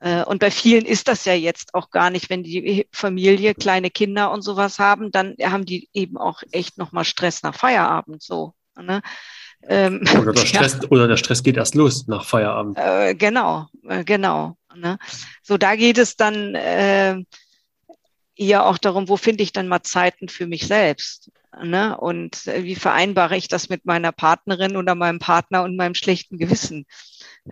[0.00, 3.90] Äh, und bei vielen ist das ja jetzt auch gar nicht, wenn die Familie kleine
[3.90, 8.54] Kinder und sowas haben, dann haben die eben auch echt nochmal Stress nach Feierabend so.
[8.80, 9.02] Ne?
[9.68, 10.88] Ähm, oder, der Stress, ja.
[10.90, 12.78] oder der Stress geht erst los nach Feierabend.
[12.78, 14.56] Äh, genau, äh, genau.
[14.76, 14.96] Ne?
[15.42, 17.16] So, da geht es dann äh,
[18.40, 21.30] eher auch darum, wo finde ich dann mal Zeiten für mich selbst?
[21.62, 21.96] Ne?
[21.96, 26.38] Und äh, wie vereinbare ich das mit meiner Partnerin oder meinem Partner und meinem schlechten
[26.38, 26.86] Gewissen?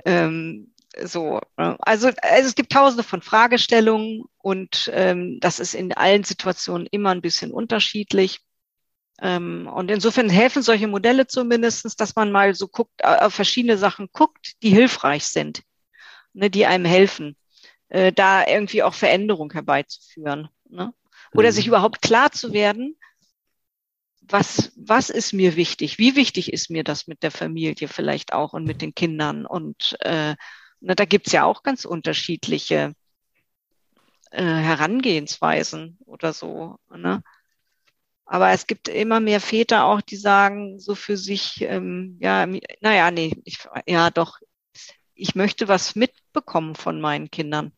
[0.05, 0.72] Ähm,
[1.05, 1.77] so, ne?
[1.81, 7.11] also, also es gibt tausende von Fragestellungen und ähm, das ist in allen Situationen immer
[7.11, 8.40] ein bisschen unterschiedlich.
[9.20, 13.77] Ähm, und insofern helfen solche Modelle zumindestens, dass man mal so guckt, äh, auf verschiedene
[13.77, 15.62] Sachen guckt, die hilfreich sind,
[16.33, 17.37] ne, die einem helfen,
[17.88, 20.48] äh, da irgendwie auch Veränderung herbeizuführen.
[20.70, 20.92] Ne?
[21.35, 21.52] Oder mhm.
[21.52, 22.96] sich überhaupt klar zu werden,
[24.20, 25.98] was, was ist mir wichtig?
[25.98, 29.46] Wie wichtig ist mir das mit der Familie vielleicht auch und mit den Kindern?
[29.46, 30.37] Und äh,
[30.81, 32.94] na, da gibt's ja auch ganz unterschiedliche
[34.31, 36.76] äh, Herangehensweisen oder so.
[36.94, 37.22] Ne?
[38.26, 42.46] Aber es gibt immer mehr Väter auch, die sagen so für sich, ähm, ja,
[42.83, 44.38] naja, nee, ich, ja doch,
[45.14, 47.72] ich möchte was mitbekommen von meinen Kindern.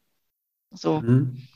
[0.72, 1.00] So.
[1.00, 1.46] Mhm.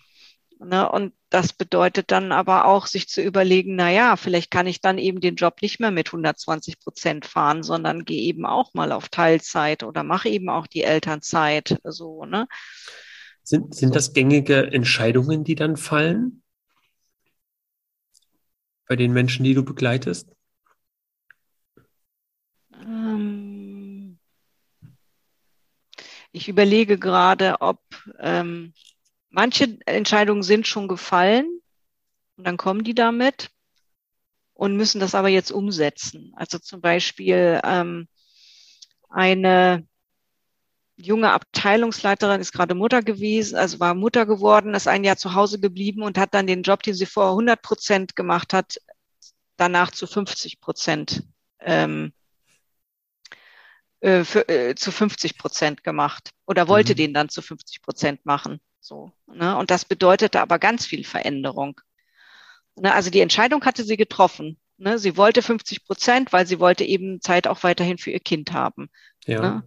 [0.65, 0.91] Ne?
[0.91, 4.99] Und das bedeutet dann aber auch, sich zu überlegen, na ja, vielleicht kann ich dann
[4.99, 9.09] eben den Job nicht mehr mit 120 Prozent fahren, sondern gehe eben auch mal auf
[9.09, 12.47] Teilzeit oder mache eben auch die Elternzeit, so, ne?
[13.43, 16.43] Sind, sind das gängige Entscheidungen, die dann fallen?
[18.89, 20.31] Bei den Menschen, die du begleitest?
[22.73, 24.19] Ähm,
[26.33, 27.81] ich überlege gerade, ob,
[28.19, 28.73] ähm,
[29.35, 31.61] Manche Entscheidungen sind schon gefallen
[32.37, 33.51] und dann kommen die damit
[34.53, 36.33] und müssen das aber jetzt umsetzen.
[36.37, 38.07] Also zum Beispiel ähm,
[39.11, 39.85] eine
[40.95, 45.59] junge Abteilungsleiterin ist gerade Mutter gewesen, also war Mutter geworden, ist ein Jahr zu Hause
[45.59, 48.77] geblieben und hat dann den Job, den sie vorher 100 Prozent gemacht hat,
[49.57, 51.25] danach zu 50 Prozent
[51.59, 52.13] ähm,
[53.99, 56.99] äh, für, äh, zu 50 Prozent gemacht oder wollte mhm.
[56.99, 58.61] den dann zu 50 Prozent machen.
[58.85, 59.57] So, ne?
[59.57, 61.81] Und das bedeutete aber ganz viel Veränderung.
[62.77, 62.93] Ne?
[62.93, 64.59] Also die Entscheidung hatte sie getroffen.
[64.77, 64.99] Ne?
[64.99, 68.91] Sie wollte 50 Prozent, weil sie wollte eben Zeit auch weiterhin für ihr Kind haben.
[69.25, 69.41] Ja.
[69.41, 69.65] Ne?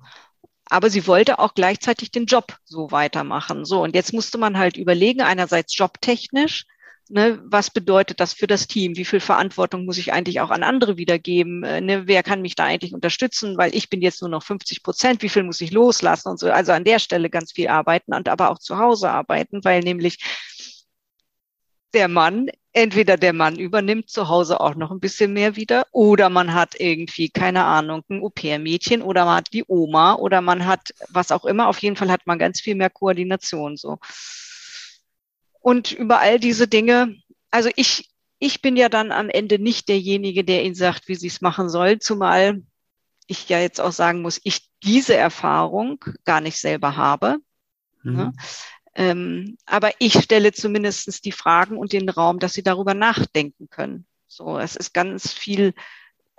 [0.65, 3.65] Aber sie wollte auch gleichzeitig den Job so weitermachen.
[3.65, 6.67] So, und jetzt musste man halt überlegen, einerseits jobtechnisch,
[7.09, 8.97] Ne, was bedeutet das für das Team?
[8.97, 11.63] Wie viel Verantwortung muss ich eigentlich auch an andere wiedergeben?
[11.63, 13.57] Äh, ne, wer kann mich da eigentlich unterstützen?
[13.57, 15.21] Weil ich bin jetzt nur noch 50 Prozent.
[15.21, 16.51] Wie viel muss ich loslassen und so?
[16.51, 20.17] Also an der Stelle ganz viel arbeiten und aber auch zu Hause arbeiten, weil nämlich
[21.93, 26.29] der Mann entweder der Mann übernimmt zu Hause auch noch ein bisschen mehr wieder oder
[26.29, 30.93] man hat irgendwie, keine Ahnung, ein Au-pair-Mädchen oder man hat die Oma oder man hat
[31.09, 31.69] was auch immer.
[31.69, 33.97] Auf jeden Fall hat man ganz viel mehr Koordination so.
[35.67, 37.17] Und über all diese Dinge,
[37.51, 41.27] also ich, ich bin ja dann am Ende nicht derjenige, der ihnen sagt, wie sie
[41.27, 42.61] es machen soll, zumal
[43.25, 47.39] ich ja jetzt auch sagen muss, ich diese Erfahrung gar nicht selber habe.
[48.01, 48.15] Mhm.
[48.15, 48.33] Ne?
[48.95, 54.05] Ähm, aber ich stelle zumindest die Fragen und den Raum, dass sie darüber nachdenken können.
[54.25, 55.73] So, es ist ganz viel,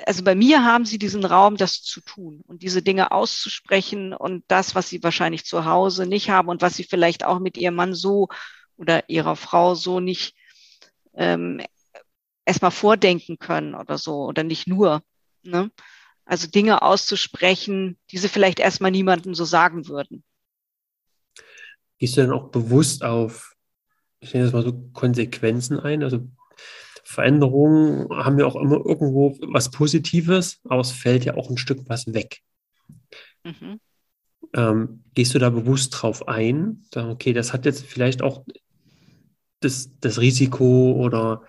[0.06, 4.44] also bei mir haben sie diesen Raum, das zu tun und diese Dinge auszusprechen und
[4.48, 7.74] das, was sie wahrscheinlich zu Hause nicht haben und was sie vielleicht auch mit ihrem
[7.74, 8.28] Mann so
[8.78, 10.34] oder ihrer Frau so nicht
[11.14, 11.60] ähm,
[12.46, 15.02] erstmal vordenken können oder so oder nicht nur.
[15.42, 15.70] Ne?
[16.24, 20.24] Also Dinge auszusprechen, die sie vielleicht erstmal niemandem so sagen würden
[21.98, 23.54] gehst du dann auch bewusst auf,
[24.20, 26.02] ich nenne das mal so Konsequenzen ein?
[26.02, 26.26] Also
[27.04, 31.80] Veränderungen haben ja auch immer irgendwo was Positives, aber es fällt ja auch ein Stück
[31.88, 32.40] was weg.
[33.44, 33.80] Mhm.
[34.54, 36.84] Ähm, gehst du da bewusst drauf ein?
[36.92, 38.44] Sagen, okay, das hat jetzt vielleicht auch
[39.60, 41.42] das, das Risiko oder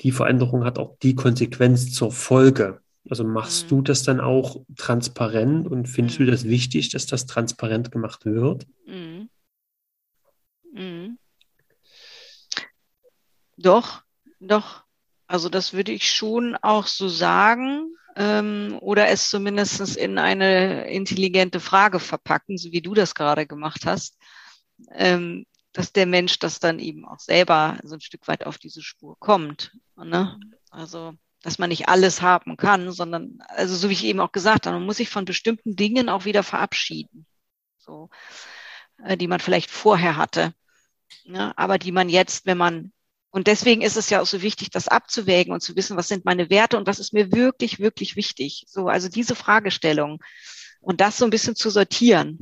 [0.00, 2.80] die Veränderung hat auch die Konsequenz zur Folge.
[3.08, 3.68] Also machst mhm.
[3.68, 6.26] du das dann auch transparent und findest mhm.
[6.26, 8.66] du das wichtig, dass das transparent gemacht wird?
[8.86, 9.28] Mhm.
[10.72, 11.18] Mhm.
[13.56, 14.02] Doch,
[14.40, 14.84] doch.
[15.26, 21.60] Also das würde ich schon auch so sagen ähm, oder es zumindest in eine intelligente
[21.60, 24.16] Frage verpacken, so wie du das gerade gemacht hast,
[24.92, 25.44] ähm,
[25.78, 29.16] dass der Mensch das dann eben auch selber so ein Stück weit auf diese Spur
[29.18, 29.72] kommt.
[29.96, 30.38] Ne?
[30.70, 34.66] Also dass man nicht alles haben kann, sondern, also so wie ich eben auch gesagt
[34.66, 37.26] habe, man muss sich von bestimmten Dingen auch wieder verabschieden,
[37.78, 38.10] so,
[39.04, 40.52] äh, die man vielleicht vorher hatte
[41.24, 42.92] ne, aber die man jetzt, wenn man,
[43.30, 46.24] und deswegen ist es ja auch so wichtig, das abzuwägen und zu wissen, was sind
[46.24, 48.64] meine Werte und was ist mir wirklich, wirklich wichtig.
[48.66, 50.22] So, also diese Fragestellung
[50.80, 52.38] und das so ein bisschen zu sortieren.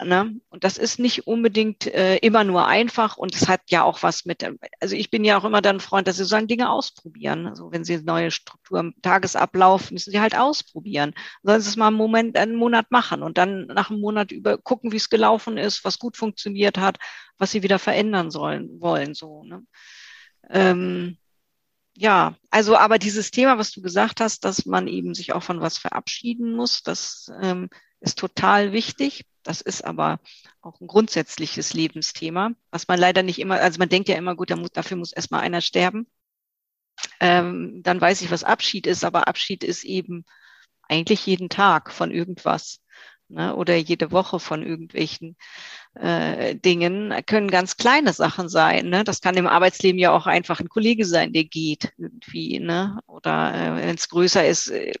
[0.00, 0.40] Ne?
[0.48, 4.24] Und das ist nicht unbedingt äh, immer nur einfach und es hat ja auch was
[4.26, 7.48] mit, also ich bin ja auch immer dann Freund, dass sie sollen Dinge ausprobieren.
[7.48, 11.14] Also wenn sie neue Struktur im Tagesablauf, müssen sie halt ausprobieren.
[11.42, 14.56] Sollen sie es mal einen Moment, einen Monat machen und dann nach einem Monat über
[14.56, 16.98] gucken, wie es gelaufen ist, was gut funktioniert hat,
[17.36, 19.42] was sie wieder verändern sollen, wollen, so.
[19.42, 19.64] Ne?
[20.48, 21.18] Ähm,
[21.96, 25.60] ja, also aber dieses Thema, was du gesagt hast, dass man eben sich auch von
[25.60, 27.68] was verabschieden muss, das ähm,
[28.00, 29.24] ist total wichtig.
[29.42, 30.20] Das ist aber
[30.60, 34.50] auch ein grundsätzliches Lebensthema, was man leider nicht immer, also man denkt ja immer, gut,
[34.50, 36.06] dafür muss erstmal einer sterben.
[37.20, 40.24] Ähm, dann weiß ich, was Abschied ist, aber Abschied ist eben
[40.88, 42.80] eigentlich jeden Tag von irgendwas
[43.28, 45.36] ne, oder jede Woche von irgendwelchen
[45.94, 47.14] äh, Dingen.
[47.26, 48.88] Können ganz kleine Sachen sein.
[48.88, 49.04] Ne?
[49.04, 52.58] Das kann im Arbeitsleben ja auch einfach ein Kollege sein, der geht irgendwie.
[52.60, 52.98] Ne?
[53.06, 54.92] Oder äh, wenn es größer ist, äh,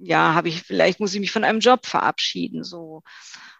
[0.00, 3.02] ja, habe ich, vielleicht muss ich mich von einem Job verabschieden, so.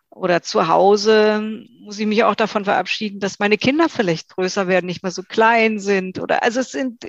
[0.09, 1.41] Oder zu Hause
[1.81, 5.23] muss ich mich auch davon verabschieden, dass meine Kinder vielleicht größer werden, nicht mehr so
[5.23, 6.19] klein sind.
[6.19, 7.07] Oder also es sind,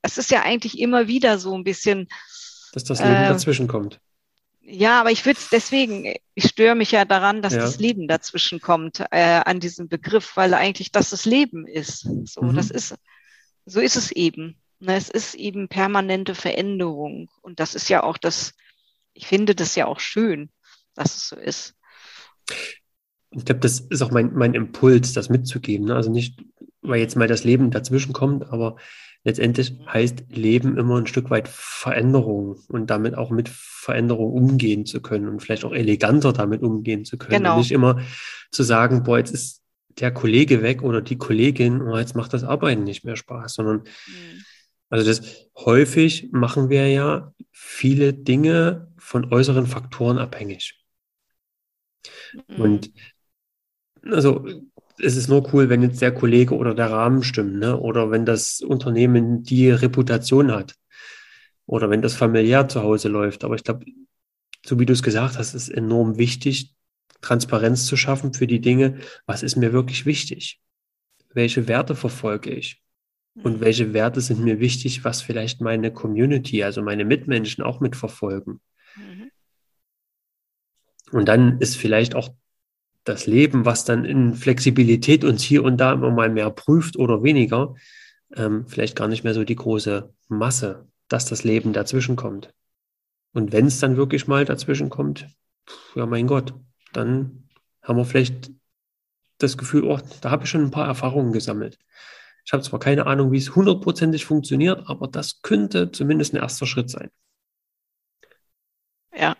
[0.00, 2.08] es ist ja eigentlich immer wieder so ein bisschen.
[2.72, 4.00] Dass das Leben äh, dazwischen kommt.
[4.62, 7.60] Ja, aber ich würde deswegen, ich störe mich ja daran, dass ja.
[7.60, 12.08] das Leben dazwischen kommt, äh, an diesem Begriff, weil eigentlich das das Leben ist.
[12.24, 12.54] So, mhm.
[12.54, 12.94] das ist,
[13.66, 14.56] so ist es eben.
[14.80, 17.28] Ne, es ist eben permanente Veränderung.
[17.42, 18.54] Und das ist ja auch das,
[19.12, 20.48] ich finde das ja auch schön,
[20.94, 21.74] dass es so ist.
[23.30, 25.86] Ich glaube, das ist auch mein, mein Impuls, das mitzugeben.
[25.86, 25.94] Ne?
[25.94, 26.42] Also nicht,
[26.80, 28.76] weil jetzt mal das Leben dazwischen kommt, aber
[29.22, 35.02] letztendlich heißt Leben immer ein Stück weit Veränderung und damit auch mit Veränderung umgehen zu
[35.02, 37.42] können und vielleicht auch eleganter damit umgehen zu können.
[37.42, 37.52] Genau.
[37.52, 38.00] Und nicht immer
[38.50, 39.60] zu sagen, boah, jetzt ist
[40.00, 43.80] der Kollege weg oder die Kollegin, oh, jetzt macht das Arbeiten nicht mehr Spaß, sondern
[44.06, 44.44] mhm
[44.90, 50.84] also das häufig machen wir ja viele Dinge von äußeren Faktoren abhängig.
[52.48, 52.60] Mhm.
[52.60, 52.92] Und
[54.04, 54.46] also
[54.98, 57.78] es ist nur cool, wenn jetzt der Kollege oder der Rahmen stimmt, ne?
[57.78, 60.74] Oder wenn das Unternehmen die Reputation hat.
[61.66, 63.44] Oder wenn das familiär zu Hause läuft.
[63.44, 63.86] Aber ich glaube,
[64.66, 66.74] so wie du es gesagt hast, ist enorm wichtig,
[67.20, 68.98] Transparenz zu schaffen für die Dinge.
[69.26, 70.60] Was ist mir wirklich wichtig?
[71.32, 72.79] Welche Werte verfolge ich?
[73.42, 78.60] Und welche Werte sind mir wichtig, was vielleicht meine Community, also meine Mitmenschen auch mitverfolgen.
[78.96, 79.30] Mhm.
[81.12, 82.30] Und dann ist vielleicht auch
[83.04, 87.22] das Leben, was dann in Flexibilität uns hier und da immer mal mehr prüft oder
[87.22, 87.74] weniger,
[88.36, 92.52] ähm, vielleicht gar nicht mehr so die große Masse, dass das Leben dazwischen kommt.
[93.32, 95.26] Und wenn es dann wirklich mal dazwischen kommt,
[95.94, 96.52] ja mein Gott,
[96.92, 97.48] dann
[97.82, 98.50] haben wir vielleicht
[99.38, 101.78] das Gefühl, oh, da habe ich schon ein paar Erfahrungen gesammelt
[102.44, 106.66] Ich habe zwar keine Ahnung, wie es hundertprozentig funktioniert, aber das könnte zumindest ein erster
[106.66, 107.10] Schritt sein.
[109.12, 109.36] Ja.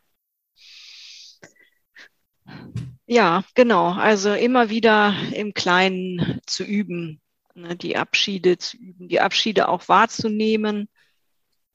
[3.07, 3.93] Ja, genau.
[3.93, 7.21] Also immer wieder im Kleinen zu üben,
[7.55, 10.89] ne, die Abschiede zu üben, die Abschiede auch wahrzunehmen.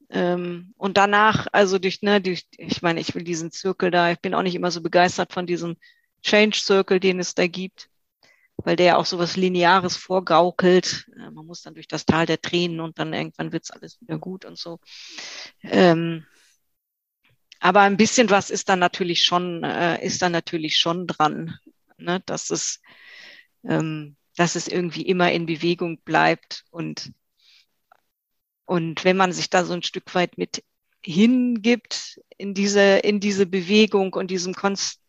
[0.08, 4.20] Ähm, und danach, also durch, ne, durch, ich meine, ich will diesen Zirkel da, ich
[4.20, 5.76] bin auch nicht immer so begeistert von diesem
[6.22, 7.90] Change Circle, den es da gibt,
[8.58, 11.08] weil der auch so was Lineares vorgaukelt.
[11.16, 14.18] Äh, man muss dann durch das Tal der Tränen und dann irgendwann wird's alles wieder
[14.18, 14.80] gut und so.
[15.62, 16.24] Ähm,
[17.60, 21.58] aber ein bisschen was ist dann natürlich schon, äh, ist dann natürlich schon dran,
[21.96, 22.22] ne?
[22.26, 22.80] dass es,
[23.64, 27.12] ähm, dass es irgendwie immer in Bewegung bleibt und
[28.68, 30.64] und wenn man sich da so ein Stück weit mit
[31.00, 35.00] hingibt in diese in diese Bewegung und diesem konst,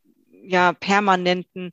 [0.43, 1.71] ja permanenten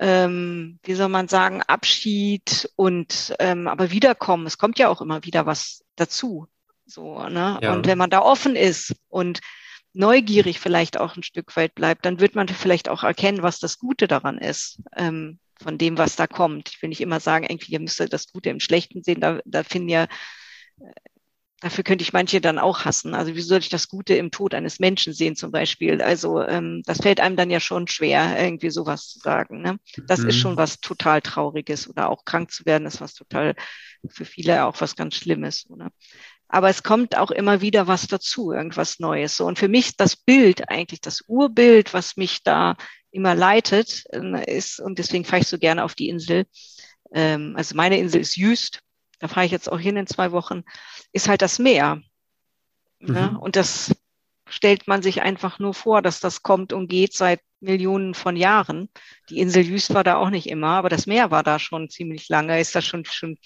[0.00, 5.24] ähm, wie soll man sagen Abschied und ähm, aber Wiederkommen es kommt ja auch immer
[5.24, 6.48] wieder was dazu
[6.86, 7.72] so ne ja.
[7.72, 9.40] und wenn man da offen ist und
[9.92, 13.78] neugierig vielleicht auch ein Stück weit bleibt, dann wird man vielleicht auch erkennen, was das
[13.78, 16.70] Gute daran ist, ähm, von dem, was da kommt.
[16.70, 19.62] Ich will nicht immer sagen, irgendwie, ihr müsst das Gute im Schlechten sehen, da, da
[19.62, 20.06] finden ja,
[21.60, 23.14] dafür könnte ich manche dann auch hassen.
[23.14, 26.00] Also wie soll ich das Gute im Tod eines Menschen sehen zum Beispiel?
[26.02, 29.60] Also ähm, das fällt einem dann ja schon schwer, irgendwie sowas zu sagen.
[29.60, 29.78] Ne?
[30.06, 30.28] Das mhm.
[30.30, 33.54] ist schon was total Trauriges oder auch krank zu werden ist was total
[34.08, 35.68] für viele auch was ganz Schlimmes.
[35.68, 35.90] Oder?
[36.48, 39.36] Aber es kommt auch immer wieder was dazu, irgendwas Neues.
[39.36, 42.76] So, und für mich das Bild, eigentlich das Urbild, was mich da
[43.12, 46.46] immer leitet, äh, ist, und deswegen fahre ich so gerne auf die Insel.
[47.12, 48.80] Ähm, also meine Insel ist Jüst,
[49.20, 50.64] da fahre ich jetzt auch hin in zwei Wochen,
[51.12, 52.02] ist halt das Meer.
[52.98, 53.08] Ne?
[53.08, 53.14] Mhm.
[53.14, 53.38] Ne?
[53.38, 53.94] Und das
[54.48, 58.88] stellt man sich einfach nur vor, dass das kommt und geht seit Millionen von Jahren.
[59.28, 62.28] Die Insel Jüst war da auch nicht immer, aber das Meer war da schon ziemlich
[62.28, 63.38] lange, ist da schon, schon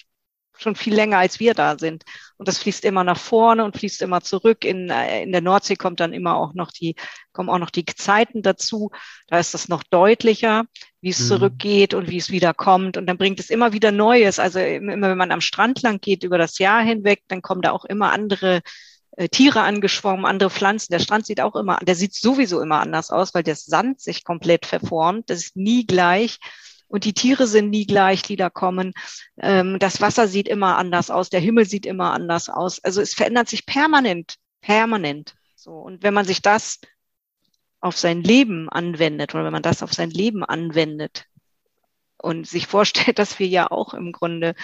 [0.57, 2.05] schon viel länger, als wir da sind.
[2.37, 4.65] Und das fließt immer nach vorne und fließt immer zurück.
[4.65, 6.95] In, äh, in der Nordsee kommt dann immer auch noch die,
[7.33, 8.91] kommen auch noch die Zeiten dazu.
[9.29, 10.65] Da ist das noch deutlicher,
[11.01, 11.27] wie es mhm.
[11.27, 12.97] zurückgeht und wie es wieder kommt.
[12.97, 14.39] Und dann bringt es immer wieder Neues.
[14.39, 17.73] Also immer, wenn man am Strand lang geht über das Jahr hinweg, dann kommen da
[17.73, 18.63] auch immer andere
[19.17, 20.93] äh, Tiere angeschwommen, andere Pflanzen.
[20.93, 24.25] Der Strand sieht auch immer, der sieht sowieso immer anders aus, weil der Sand sich
[24.25, 25.31] komplett verformt.
[25.31, 26.39] Das ist nie gleich.
[26.95, 28.93] Und die Tiere sind nie gleich, die da kommen.
[29.39, 32.79] Ähm, das Wasser sieht immer anders aus, der Himmel sieht immer anders aus.
[32.85, 35.35] Also es verändert sich permanent, permanent.
[35.57, 35.73] So.
[35.73, 36.81] Und wenn man sich das
[37.81, 41.27] auf sein Leben anwendet oder wenn man das auf sein Leben anwendet
[42.17, 44.55] und sich vorstellt, dass wir ja auch im Grunde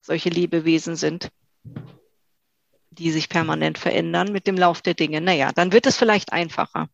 [0.00, 1.30] solche Lebewesen sind,
[2.90, 6.88] die sich permanent verändern mit dem Lauf der Dinge, naja, dann wird es vielleicht einfacher.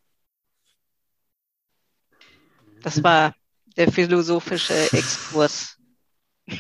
[2.83, 3.33] Das war
[3.77, 5.77] der philosophische Exkurs.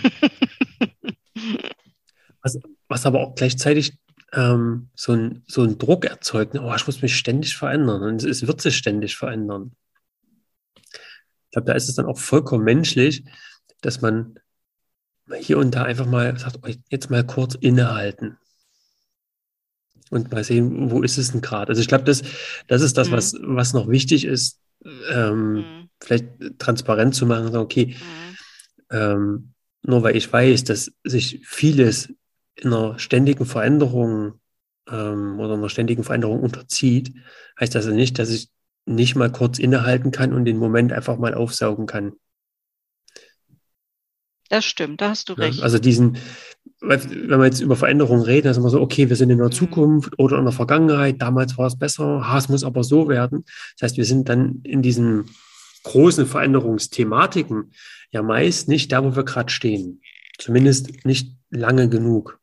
[2.43, 2.59] was,
[2.89, 3.99] was aber auch gleichzeitig
[4.33, 6.63] ähm, so, ein, so ein Druck erzeugt, ne?
[6.63, 9.73] oh, ich muss mich ständig verändern und es wird sich ständig verändern.
[10.77, 13.25] Ich glaube, da ist es dann auch vollkommen menschlich,
[13.81, 14.39] dass man
[15.41, 18.39] hier und da einfach mal sagt, oh, jetzt mal kurz innehalten
[20.11, 21.71] und mal sehen, wo ist es denn gerade.
[21.71, 22.23] Also ich glaube, das,
[22.69, 23.13] das ist das, mhm.
[23.13, 24.61] was, was noch wichtig ist,
[25.11, 25.86] ähm, mhm.
[26.07, 26.27] Vielleicht
[26.59, 28.97] transparent zu machen, okay, mhm.
[28.97, 29.53] ähm,
[29.83, 32.15] nur weil ich weiß, dass sich vieles
[32.55, 34.41] in einer ständigen Veränderung
[34.89, 37.13] ähm, oder einer ständigen Veränderung unterzieht,
[37.59, 38.51] heißt das ja nicht, dass ich
[38.87, 42.13] nicht mal kurz innehalten kann und den Moment einfach mal aufsaugen kann.
[44.49, 45.61] Das stimmt, da hast du recht.
[45.65, 46.19] also diesen,
[46.81, 49.49] wenn wir jetzt über Veränderungen reden, dann ist immer so, okay, wir sind in der
[49.49, 49.53] mhm.
[49.53, 53.45] Zukunft oder in der Vergangenheit, damals war es besser, ha, es muss aber so werden.
[53.75, 55.25] Das heißt, wir sind dann in diesen
[55.87, 57.73] großen Veränderungsthematiken
[58.11, 60.03] ja meist nicht da, wo wir gerade stehen.
[60.39, 62.41] Zumindest nicht lange genug.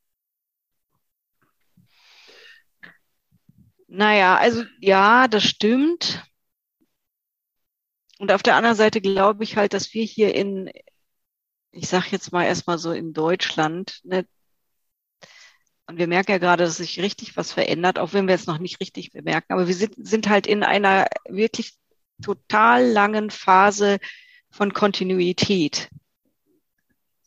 [3.88, 6.24] Naja, also ja, das stimmt.
[8.18, 10.72] Und auf der anderen Seite glaube ich halt, dass wir hier in,
[11.72, 14.26] ich sage jetzt mal erstmal so in Deutschland, ne,
[15.86, 18.58] und wir merken ja gerade, dass sich richtig was verändert, auch wenn wir es noch
[18.58, 19.52] nicht richtig bemerken.
[19.52, 21.74] Aber wir sind, sind halt in einer wirklich
[22.22, 24.00] total langen Phase
[24.50, 25.90] von Kontinuität.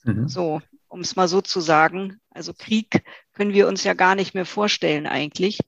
[0.05, 0.29] Mhm.
[0.29, 2.21] So, um es mal so zu sagen.
[2.31, 5.59] Also Krieg können wir uns ja gar nicht mehr vorstellen eigentlich.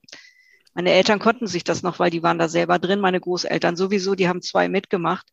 [0.74, 3.00] Meine Eltern konnten sich das noch, weil die waren da selber drin.
[3.00, 5.26] Meine Großeltern sowieso, die haben zwei mitgemacht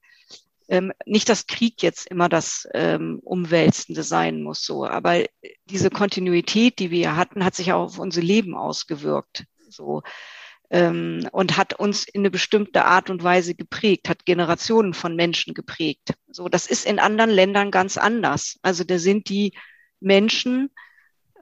[0.68, 5.24] ähm, nicht, dass Krieg jetzt immer das ähm, Umwälzende sein muss, so, aber
[5.66, 10.02] diese Kontinuität, die wir hatten, hat sich auch auf unser Leben ausgewirkt, so
[10.70, 15.54] ähm, und hat uns in eine bestimmte Art und Weise geprägt, hat Generationen von Menschen
[15.54, 16.14] geprägt.
[16.32, 18.58] So, das ist in anderen Ländern ganz anders.
[18.62, 19.54] Also da sind die
[20.00, 20.70] Menschen,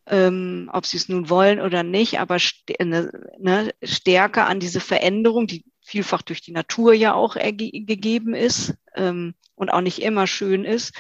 [0.05, 4.82] ähm, ob sie es nun wollen oder nicht, aber st ne, ne, stärker an diese
[4.82, 10.28] Veränderung, die vielfach durch die Natur ja auch gegeben ist ähm, und auch nicht immer
[10.28, 10.93] schön ist,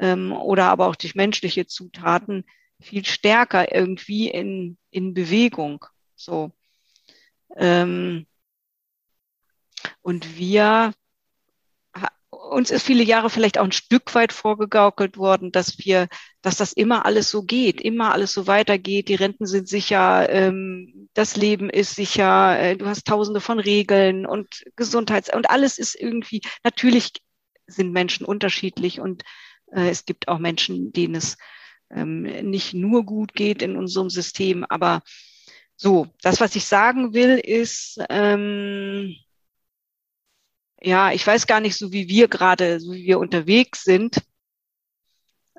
[0.00, 2.44] ähm, oder aber auch durch menschliche Zutaten
[2.80, 5.84] viel stärker irgendwie in, in Bewegung.
[6.14, 6.52] So.
[7.54, 8.26] Ähm,
[10.02, 10.92] und wir
[12.30, 16.08] uns ist viele Jahre vielleicht auch ein Stück weit vorgegaukelt worden, dass wir,
[16.42, 19.08] dass das immer alles so geht, immer alles so weitergeht.
[19.08, 24.26] Die Renten sind sicher, ähm, das Leben ist sicher, äh, du hast tausende von Regeln
[24.26, 27.12] und Gesundheits und alles ist irgendwie, natürlich
[27.66, 29.22] sind Menschen unterschiedlich und
[29.72, 31.36] äh, es gibt auch Menschen, denen es
[31.90, 35.02] ähm, nicht nur gut geht in unserem System, aber
[35.76, 39.14] so, das, was ich sagen will, ist, ähm,
[40.80, 44.22] ja, ich weiß gar nicht, so wie wir gerade, so wie wir unterwegs sind,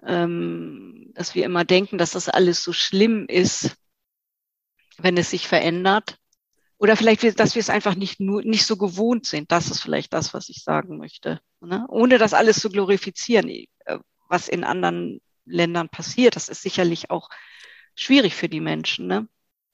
[0.03, 3.75] ähm, dass wir immer denken, dass das alles so schlimm ist,
[4.97, 6.17] wenn es sich verändert.
[6.79, 9.51] Oder vielleicht, dass wir es einfach nicht nur nicht so gewohnt sind.
[9.51, 11.41] Das ist vielleicht das, was ich sagen möchte.
[11.59, 11.85] Ne?
[11.89, 13.67] Ohne das alles zu glorifizieren, äh,
[14.29, 16.35] was in anderen Ländern passiert.
[16.35, 17.29] Das ist sicherlich auch
[17.95, 19.07] schwierig für die Menschen.
[19.07, 19.27] Ne?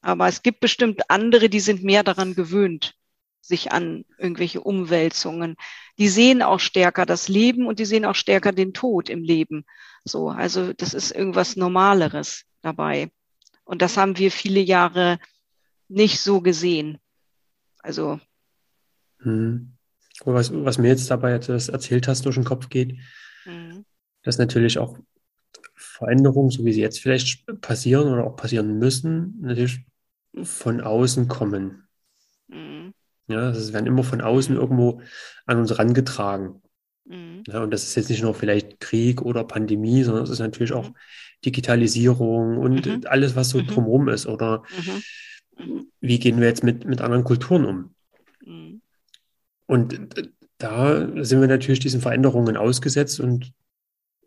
[0.04, 2.96] Aber es gibt bestimmt andere, die sind mehr daran gewöhnt
[3.44, 5.58] sich an irgendwelche Umwälzungen.
[5.98, 9.66] Die sehen auch stärker das Leben und die sehen auch stärker den Tod im Leben.
[10.06, 13.12] So, also das ist irgendwas Normaleres dabei.
[13.66, 15.20] Und das haben wir viele Jahre
[15.90, 17.00] nicht so gesehen.
[17.80, 18.20] Also.
[19.20, 19.74] Hm.
[20.24, 22.98] Was, was mir jetzt dabei das erzählt hast, durch den Kopf geht,
[23.46, 23.84] mhm.
[24.22, 24.98] dass natürlich auch
[25.76, 29.86] Veränderungen, so wie sie jetzt vielleicht passieren oder auch passieren müssen, natürlich
[30.42, 31.88] von außen kommen.
[32.48, 32.94] Mhm.
[33.28, 35.02] Ja, es werden immer von außen irgendwo
[35.46, 36.62] an uns rangetragen.
[37.06, 37.44] Mhm.
[37.48, 40.74] Ja, und das ist jetzt nicht nur vielleicht Krieg oder Pandemie, sondern es ist natürlich
[40.74, 40.96] auch mhm.
[41.46, 43.02] Digitalisierung und mhm.
[43.06, 43.68] alles, was so mhm.
[43.68, 44.28] drumherum ist.
[44.28, 44.64] Oder
[45.58, 45.88] mhm.
[46.00, 47.96] wie gehen wir jetzt mit, mit anderen Kulturen um?
[48.46, 48.82] Mhm.
[49.66, 50.00] Und
[50.58, 53.54] da sind wir natürlich diesen Veränderungen ausgesetzt und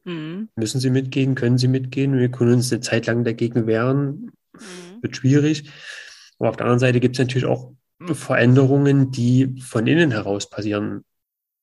[0.04, 2.16] müssen sie mitgehen, können sie mitgehen.
[2.16, 4.30] Wir können uns eine Zeit lang dagegen wehren,
[5.00, 5.70] wird schwierig.
[6.38, 11.04] Aber auf der anderen Seite gibt es natürlich auch Veränderungen, die von innen heraus passieren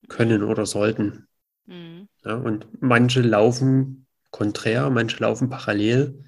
[0.07, 1.27] können oder sollten.
[1.65, 2.07] Mhm.
[2.25, 6.23] Ja, und manche laufen konträr, manche laufen parallel.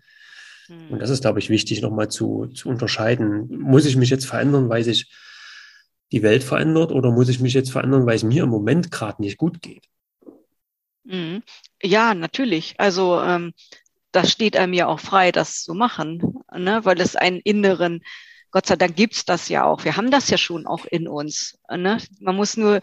[0.67, 0.91] Mhm.
[0.91, 3.47] Und das ist, glaube ich, wichtig nochmal zu, zu unterscheiden.
[3.59, 5.11] Muss ich mich jetzt verändern, weil sich
[6.11, 9.21] die Welt verändert oder muss ich mich jetzt verändern, weil es mir im Moment gerade
[9.21, 9.85] nicht gut geht?
[11.03, 11.43] Mhm.
[11.81, 12.75] Ja, natürlich.
[12.77, 13.53] Also ähm,
[14.15, 16.83] das steht einem ja auch frei, das zu machen, ne?
[16.85, 18.01] weil es einen inneren
[18.55, 19.83] Gott sei Dank gibt's das ja auch.
[19.83, 21.59] Wir haben das ja schon auch in uns.
[21.69, 21.97] Ne?
[22.21, 22.79] Man muss nur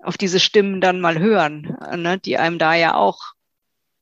[0.00, 2.18] auf diese Stimmen dann mal hören, ne?
[2.18, 3.20] die einem da ja auch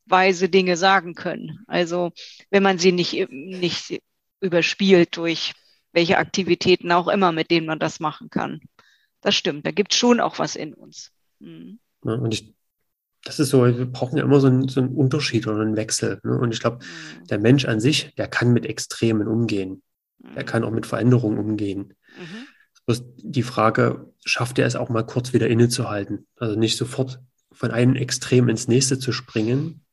[0.07, 1.65] weise Dinge sagen können.
[1.67, 2.13] Also
[2.49, 4.01] wenn man sie nicht, nicht
[4.41, 5.53] überspielt durch
[5.93, 8.63] welche Aktivitäten auch immer, mit denen man das machen kann.
[9.21, 11.13] Das stimmt, da gibt's schon auch was in uns.
[11.41, 11.79] Mhm.
[12.01, 12.55] Und ich,
[13.25, 16.21] das ist so, wir brauchen ja immer so einen, so einen Unterschied oder einen Wechsel.
[16.25, 16.37] Ne?
[16.39, 17.27] Und ich glaube, mhm.
[17.29, 19.83] der Mensch an sich, der kann mit Extremen umgehen.
[20.35, 21.95] Er kann auch mit Veränderungen umgehen.
[22.19, 22.47] Mhm.
[23.19, 26.27] Die Frage, schafft er es auch mal kurz wieder innezuhalten?
[26.37, 27.21] Also nicht sofort
[27.53, 29.85] von einem Extrem ins nächste zu springen,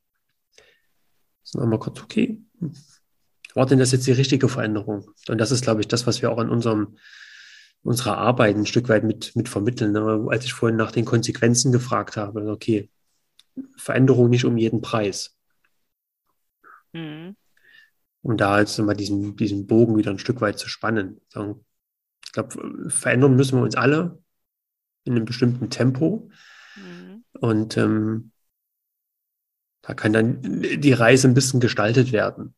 [1.43, 2.41] sondern mal kurz, okay,
[3.53, 5.11] war denn das jetzt die richtige Veränderung?
[5.27, 6.97] Und das ist, glaube ich, das, was wir auch in unserem,
[7.83, 9.91] unserer Arbeit ein Stück weit mit, mit vermitteln.
[9.91, 10.27] Ne?
[10.29, 12.89] Als ich vorhin nach den Konsequenzen gefragt habe, okay,
[13.75, 15.37] Veränderung nicht um jeden Preis.
[16.93, 17.35] Mhm
[18.21, 21.21] um da jetzt mal diesen, diesen Bogen wieder ein Stück weit zu spannen.
[21.29, 24.21] Ich glaube, verändern müssen wir uns alle
[25.03, 26.29] in einem bestimmten Tempo.
[26.75, 27.23] Mhm.
[27.39, 28.31] Und ähm,
[29.81, 32.53] da kann dann die Reise ein bisschen gestaltet werden.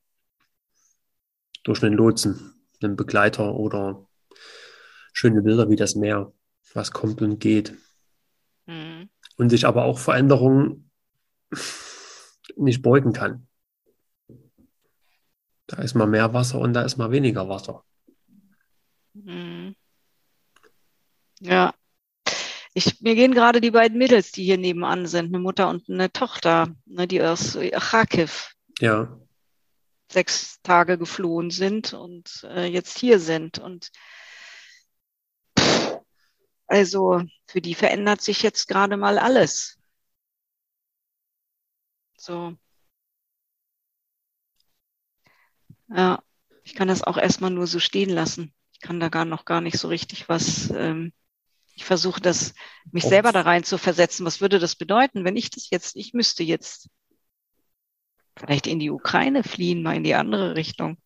[1.64, 4.08] Durch einen Lotsen, einen Begleiter oder
[5.14, 6.34] schöne Bilder wie das Meer,
[6.74, 7.78] was kommt und geht.
[9.42, 10.92] Und sich aber auch Veränderungen
[12.56, 13.48] nicht beugen kann.
[15.66, 17.84] Da ist mal mehr Wasser und da ist mal weniger Wasser.
[19.14, 19.76] Mhm.
[21.40, 21.74] Ja.
[22.76, 26.12] Ich, mir gehen gerade die beiden Mädels, die hier nebenan sind, eine Mutter und eine
[26.12, 29.20] Tochter, ne, die aus Kharkiv ja.
[30.12, 33.58] sechs Tage geflohen sind und äh, jetzt hier sind.
[33.58, 33.90] Und
[36.72, 39.78] also für die verändert sich jetzt gerade mal alles.
[42.18, 42.56] So.
[45.90, 46.24] Ja,
[46.64, 48.54] ich kann das auch erstmal nur so stehen lassen.
[48.72, 50.70] Ich kann da gar noch gar nicht so richtig was.
[50.72, 51.12] Ähm,
[51.76, 52.54] ich versuche das,
[52.92, 54.26] mich selber da rein zu versetzen.
[54.26, 56.90] Was würde das bedeuten, wenn ich das jetzt, ich müsste jetzt
[58.38, 60.98] vielleicht in die Ukraine fliehen, mal in die andere Richtung.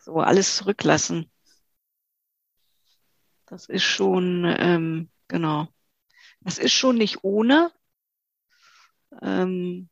[0.00, 1.30] So alles zurücklassen.
[3.48, 5.68] Das ist schon, ähm, genau.
[6.40, 7.72] Das ist schon nicht ohne.
[9.22, 9.88] Ähm,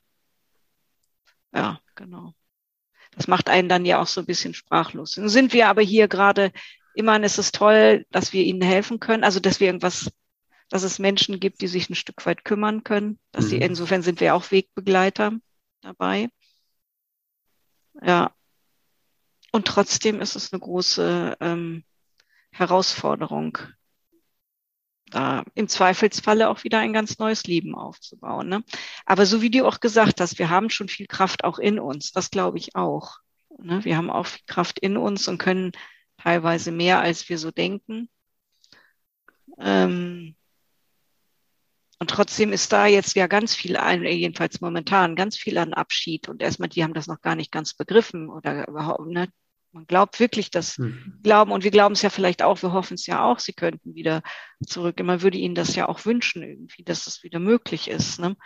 [1.55, 2.35] ja, genau.
[3.13, 5.17] Das macht einen dann ja auch so ein bisschen sprachlos.
[5.17, 6.53] Nun sind wir aber hier gerade,
[6.95, 10.11] immerhin ist es toll, dass wir ihnen helfen können, also dass wir irgendwas,
[10.69, 13.19] dass es Menschen gibt, die sich ein Stück weit kümmern können.
[13.33, 13.49] Dass mhm.
[13.49, 15.33] sie, insofern sind wir auch Wegbegleiter
[15.81, 16.29] dabei.
[18.03, 18.35] Ja.
[19.53, 21.85] Und trotzdem ist es eine große ähm,
[22.59, 23.59] Herausforderung,
[25.11, 28.49] da im Zweifelsfalle auch wieder ein ganz neues Leben aufzubauen.
[28.49, 28.65] Ne?
[29.05, 32.13] Aber so wie du auch gesagt hast, wir haben schon viel Kraft auch in uns.
[32.13, 33.19] Das glaube ich auch.
[33.59, 33.85] Ne?
[33.85, 35.73] Wir haben auch viel Kraft in uns und können
[36.17, 38.09] teilweise mehr, als wir so denken.
[39.59, 40.35] Ähm,
[41.99, 46.29] und trotzdem ist da jetzt ja ganz viel, ein, jedenfalls momentan, ganz viel an Abschied.
[46.29, 49.29] Und erstmal, die haben das noch gar nicht ganz begriffen oder überhaupt, ne?
[49.77, 51.21] Man glaubt wirklich, dass mhm.
[51.23, 53.95] glauben, und wir glauben es ja vielleicht auch, wir hoffen es ja auch, sie könnten
[53.95, 54.23] wieder
[54.67, 54.99] zurück.
[55.03, 58.19] Man würde ihnen das ja auch wünschen irgendwie, dass das wieder möglich ist.
[58.19, 58.37] Ne?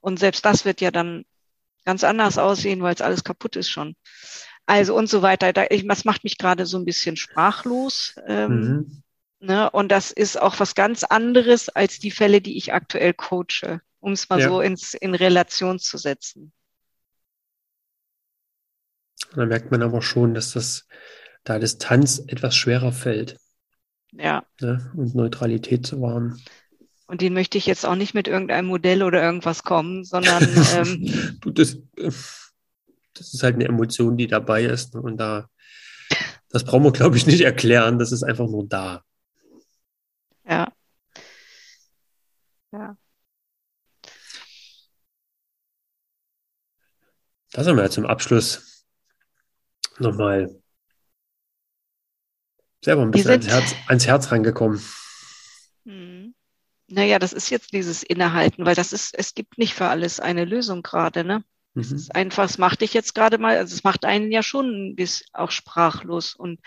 [0.00, 1.26] Und selbst das wird ja dann
[1.84, 3.94] ganz anders aussehen, weil es alles kaputt ist schon.
[4.64, 5.52] Also und so weiter.
[5.52, 8.14] Da, ich, das macht mich gerade so ein bisschen sprachlos.
[8.26, 9.02] Ähm, mhm.
[9.40, 9.70] ne?
[9.70, 14.12] Und das ist auch was ganz anderes als die Fälle, die ich aktuell coache, um
[14.12, 14.48] es mal ja.
[14.48, 16.54] so ins, in Relation zu setzen.
[19.34, 20.86] Da merkt man aber schon, dass das
[21.44, 23.38] da Distanz etwas schwerer fällt.
[24.12, 24.44] Ja.
[24.60, 24.90] Ne?
[24.96, 26.42] Und Neutralität zu wahren.
[27.06, 30.42] Und den möchte ich jetzt auch nicht mit irgendeinem Modell oder irgendwas kommen, sondern.
[30.74, 34.94] Ähm, das, das ist halt eine Emotion, die dabei ist.
[34.94, 35.02] Ne?
[35.02, 35.48] Und da,
[36.48, 37.98] das brauchen wir, glaube ich, nicht erklären.
[37.98, 39.02] Das ist einfach nur da.
[40.48, 40.72] Ja.
[42.72, 42.96] Ja.
[47.52, 48.69] Das haben wir ja zum Abschluss
[50.00, 50.60] nochmal
[52.84, 54.80] selber ein bisschen ans Herz, ans Herz rangekommen.
[55.84, 56.34] Hm.
[56.88, 60.44] Naja, das ist jetzt dieses Innehalten, weil das ist, es gibt nicht für alles eine
[60.44, 61.44] Lösung gerade, ne?
[61.74, 61.82] Mhm.
[61.82, 64.94] Es ist einfach, es macht dich jetzt gerade mal, also es macht einen ja schon
[64.96, 66.60] bis auch sprachlos und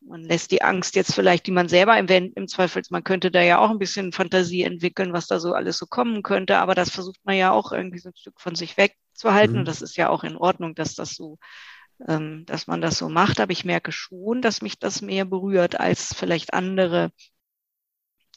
[0.00, 3.42] man lässt die Angst jetzt vielleicht, die man selber im, im Zweifel, man könnte da
[3.42, 6.90] ja auch ein bisschen Fantasie entwickeln, was da so alles so kommen könnte, aber das
[6.90, 9.60] versucht man ja auch irgendwie so ein Stück von sich wegzuhalten mhm.
[9.60, 11.38] und das ist ja auch in Ordnung, dass das so
[11.98, 13.40] dass man das so macht.
[13.40, 17.10] Aber ich merke schon, dass mich das mehr berührt als vielleicht andere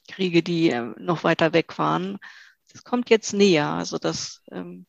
[0.07, 2.18] Kriege, die äh, noch weiter weg waren.
[2.72, 3.68] Das kommt jetzt näher.
[3.68, 4.86] Also das, ähm,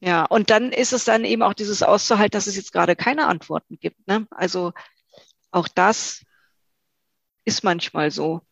[0.00, 3.26] ja, und dann ist es dann eben auch dieses auszuhalten, dass es jetzt gerade keine
[3.26, 4.06] Antworten gibt.
[4.06, 4.26] Ne?
[4.30, 4.72] Also
[5.50, 6.24] auch das
[7.44, 8.42] ist manchmal so.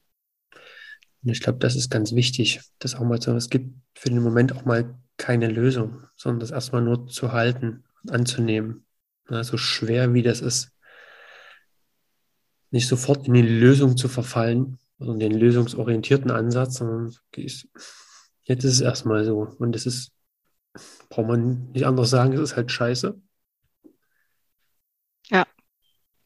[1.23, 4.55] Ich glaube, das ist ganz wichtig, dass auch mal so, es gibt für den Moment
[4.55, 8.87] auch mal keine Lösung, sondern das erstmal nur zu halten anzunehmen.
[9.31, 10.71] Ja, so schwer wie das ist,
[12.71, 18.81] nicht sofort in die Lösung zu verfallen, also den lösungsorientierten Ansatz, sondern jetzt ist es
[18.81, 19.55] erstmal so.
[19.59, 20.13] Und es ist,
[21.09, 23.21] braucht man nicht anders sagen, es ist halt scheiße.
[25.29, 25.47] Ja,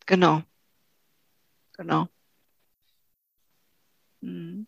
[0.06, 0.42] genau.
[1.76, 2.08] Genau.
[4.20, 4.66] Mhm.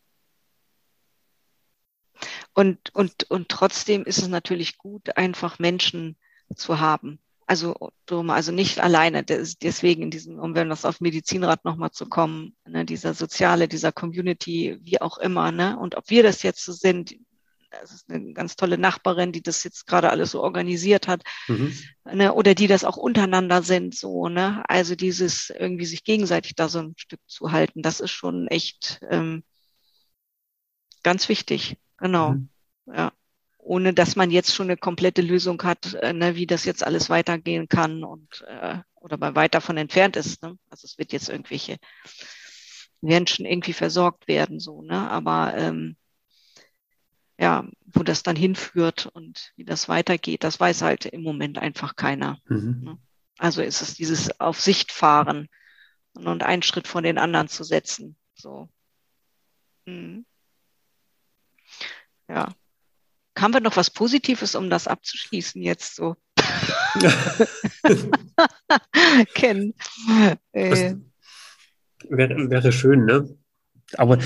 [2.53, 6.19] Und, und, und trotzdem ist es natürlich gut, einfach Menschen
[6.55, 7.19] zu haben.
[7.47, 12.55] Also, also nicht alleine, deswegen in diesem, um wenn das auf Medizinrat nochmal zu kommen,
[12.65, 15.77] ne, dieser soziale, dieser Community, wie auch immer, ne?
[15.77, 17.17] Und ob wir das jetzt so sind,
[17.73, 21.77] das ist eine ganz tolle Nachbarin, die das jetzt gerade alles so organisiert hat, mhm.
[22.05, 24.63] ne, oder die das auch untereinander sind, so, ne?
[24.69, 29.01] Also dieses irgendwie sich gegenseitig da so ein Stück zu halten, das ist schon echt
[29.11, 29.43] ähm,
[31.03, 31.79] ganz wichtig.
[31.99, 32.35] Genau.
[32.35, 32.49] Mhm.
[32.95, 33.11] Ja
[33.71, 37.09] ohne dass man jetzt schon eine komplette Lösung hat, äh, ne, wie das jetzt alles
[37.09, 40.43] weitergehen kann und äh, oder mal weit davon entfernt ist.
[40.43, 40.59] Ne?
[40.71, 41.77] Also es wird jetzt irgendwelche
[43.01, 45.09] Menschen irgendwie versorgt werden, so, ne?
[45.09, 45.97] Aber ähm,
[47.39, 51.95] ja, wo das dann hinführt und wie das weitergeht, das weiß halt im Moment einfach
[51.95, 52.41] keiner.
[52.49, 52.81] Mhm.
[52.83, 52.99] Ne?
[53.39, 55.49] Also ist es dieses auf Sicht fahren
[56.15, 58.17] und, und einen Schritt von den anderen zu setzen.
[58.35, 58.69] So.
[59.87, 60.27] Mhm.
[62.29, 62.49] Ja.
[63.41, 66.17] Haben wir noch was Positives, um das abzuschließen jetzt so?
[69.35, 69.75] Kennen.
[70.53, 70.97] Äh.
[72.09, 73.29] Wäre, wäre schön, ne?
[73.97, 74.19] Aber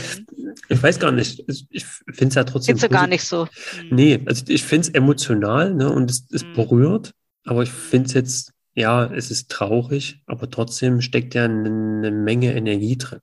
[0.69, 2.77] ich weiß gar nicht, ich finde es ja trotzdem.
[2.77, 3.45] Findest du gar nicht so?
[3.45, 3.95] Mhm.
[3.95, 6.55] Nee, also ich finde es emotional ne, und es, es mhm.
[6.55, 11.69] berührt, aber ich finde es jetzt, ja, es ist traurig, aber trotzdem steckt ja eine,
[11.69, 13.21] eine Menge Energie drin.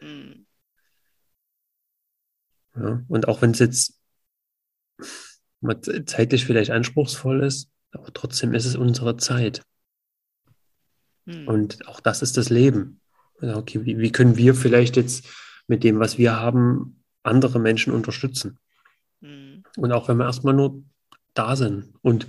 [0.00, 0.46] Mhm.
[2.76, 3.97] Ja, und auch wenn es jetzt
[6.06, 9.62] zeitlich vielleicht anspruchsvoll ist, aber trotzdem ist es unsere Zeit.
[11.26, 11.48] Hm.
[11.48, 13.00] Und auch das ist das Leben.
[13.40, 15.26] Okay, wie, wie, können wir vielleicht jetzt
[15.68, 18.58] mit dem, was wir haben, andere Menschen unterstützen?
[19.20, 19.62] Hm.
[19.76, 20.82] Und auch wenn wir erstmal nur
[21.34, 21.94] da sind.
[22.02, 22.26] Und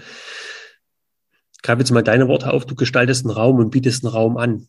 [1.62, 4.68] greife jetzt mal deine Worte auf, du gestaltest einen Raum und bietest einen Raum an.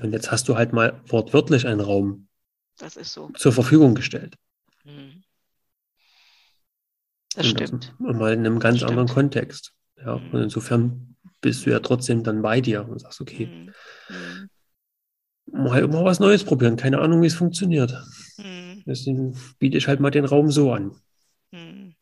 [0.00, 2.28] Und jetzt hast du halt mal wortwörtlich einen Raum
[2.76, 3.30] so.
[3.36, 4.36] zur Verfügung gestellt.
[4.84, 5.21] Hm.
[7.34, 7.94] Das und stimmt.
[7.98, 9.72] Das mal in einem ganz anderen Kontext.
[9.96, 10.30] Ja, mhm.
[10.32, 14.48] und insofern bist du ja trotzdem dann bei dir und sagst, okay, mhm.
[15.46, 17.94] mal, mal was Neues probieren, keine Ahnung, wie es funktioniert.
[18.36, 18.82] Mhm.
[18.86, 20.96] Deswegen biete ich halt mal den Raum so an.
[21.50, 21.94] Mhm.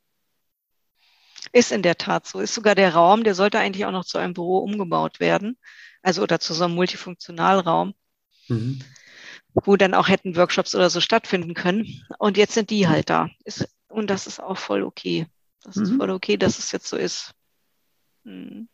[1.53, 2.41] Ist in der Tat so.
[2.41, 5.59] Ist sogar der Raum, der sollte eigentlich auch noch zu einem Büro umgebaut werden.
[6.03, 7.95] Also oder zu so einem Multifunktionalraum,
[8.49, 8.81] mhm.
[9.53, 12.05] wo dann auch hätten Workshops oder so stattfinden können.
[12.19, 13.29] Und jetzt sind die halt da.
[13.45, 15.27] Ist, und das ist auch voll okay.
[15.63, 15.83] Das mhm.
[15.83, 17.35] ist voll okay, dass es jetzt so ist.
[18.25, 18.69] Mhm.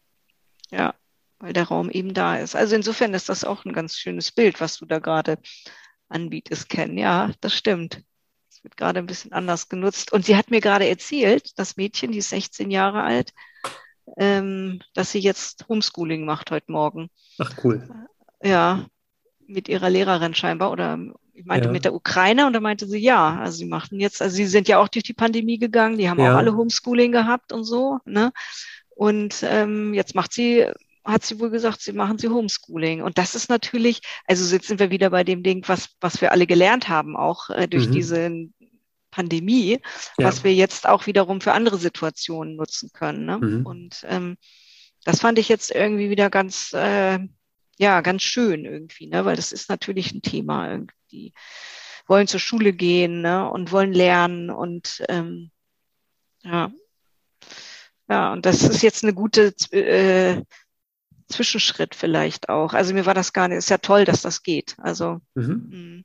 [0.71, 0.95] Ja,
[1.39, 2.57] weil der Raum eben da ist.
[2.57, 5.39] Also insofern ist das auch ein ganz schönes Bild, was du da gerade
[6.09, 6.97] anbietest, Ken.
[6.97, 8.03] Ja, das stimmt.
[8.51, 10.13] Es wird gerade ein bisschen anders genutzt.
[10.13, 13.33] Und sie hat mir gerade erzählt, das Mädchen, die ist 16 Jahre alt,
[14.17, 17.11] ähm, dass sie jetzt Homeschooling macht heute Morgen.
[17.39, 17.89] Ach cool.
[18.43, 18.87] Ja,
[19.47, 20.99] mit ihrer Lehrerin scheinbar oder
[21.35, 21.73] ich meinte ja.
[21.73, 24.69] mit der Ukraine und da meinte sie ja, also sie machten jetzt, also sie sind
[24.69, 26.33] ja auch durch die Pandemie gegangen, die haben ja.
[26.33, 28.33] auch alle Homeschooling gehabt und so, ne?
[28.97, 30.67] Und ähm, jetzt macht sie,
[31.05, 33.03] hat sie wohl gesagt, sie machen sie Homeschooling.
[33.03, 36.33] Und das ist natürlich, also jetzt sind wir wieder bei dem Ding, was, was wir
[36.33, 37.93] alle gelernt haben, auch äh, durch mhm.
[37.93, 38.31] diese
[39.11, 39.81] Pandemie,
[40.17, 40.27] ja.
[40.27, 43.27] was wir jetzt auch wiederum für andere Situationen nutzen können.
[43.27, 43.39] Ne?
[43.39, 43.67] Mhm.
[43.67, 44.39] Und ähm,
[45.05, 47.19] das fand ich jetzt irgendwie wieder ganz, äh,
[47.79, 49.25] ja, ganz schön irgendwie, ne?
[49.25, 50.71] weil das ist natürlich ein Thema.
[50.71, 51.33] Irgendwie
[52.07, 53.51] wollen zur Schule gehen ne?
[53.51, 55.51] und wollen lernen und ähm,
[56.43, 56.71] ja,
[58.09, 60.43] ja, und das ist jetzt eine gute äh,
[61.29, 62.73] Zwischenschritt vielleicht auch.
[62.73, 64.77] Also mir war das gar nicht, ist ja toll, dass das geht.
[64.79, 66.05] Also mhm.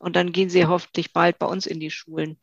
[0.00, 2.38] und dann gehen sie hoffentlich bald bei uns in die Schulen.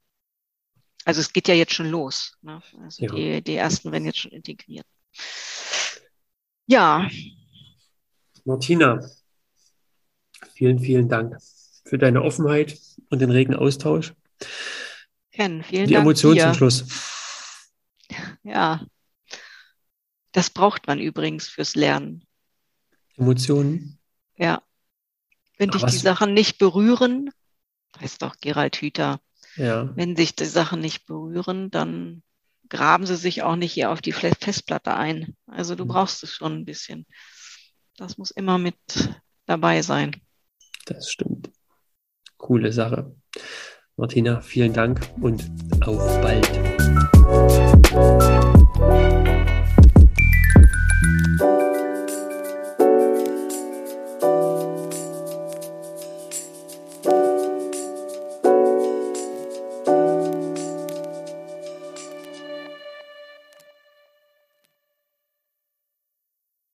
[1.06, 2.38] Also es geht ja jetzt schon los.
[2.42, 2.62] Ne?
[2.82, 3.12] Also ja.
[3.14, 4.86] die, die ersten werden jetzt schon integriert.
[6.66, 7.08] Ja.
[8.48, 9.06] Martina,
[10.54, 11.38] vielen, vielen Dank
[11.84, 12.80] für deine Offenheit
[13.10, 14.14] und den regen Austausch.
[15.34, 16.04] Ken, vielen die Dank.
[16.04, 16.44] Die Emotion dir.
[16.44, 16.86] zum Schluss.
[18.44, 18.86] Ja.
[20.32, 22.24] Das braucht man übrigens fürs Lernen.
[23.18, 24.00] Emotionen?
[24.38, 24.64] Ja.
[25.58, 27.32] Wenn dich die Sachen nicht berühren,
[28.00, 29.20] heißt doch Gerald Hüther,
[29.58, 29.94] ja.
[29.98, 32.24] wenn sich die Sachen nicht berühren, dann
[32.70, 35.36] graben sie sich auch nicht hier auf die Festplatte ein.
[35.48, 35.90] Also du mhm.
[35.90, 37.06] brauchst es schon ein bisschen.
[37.98, 38.78] Das muss immer mit
[39.48, 40.16] dabei sein.
[40.86, 41.52] Das stimmt.
[42.38, 43.16] Coole Sache.
[43.96, 45.44] Martina, vielen Dank und
[45.82, 46.48] auf bald.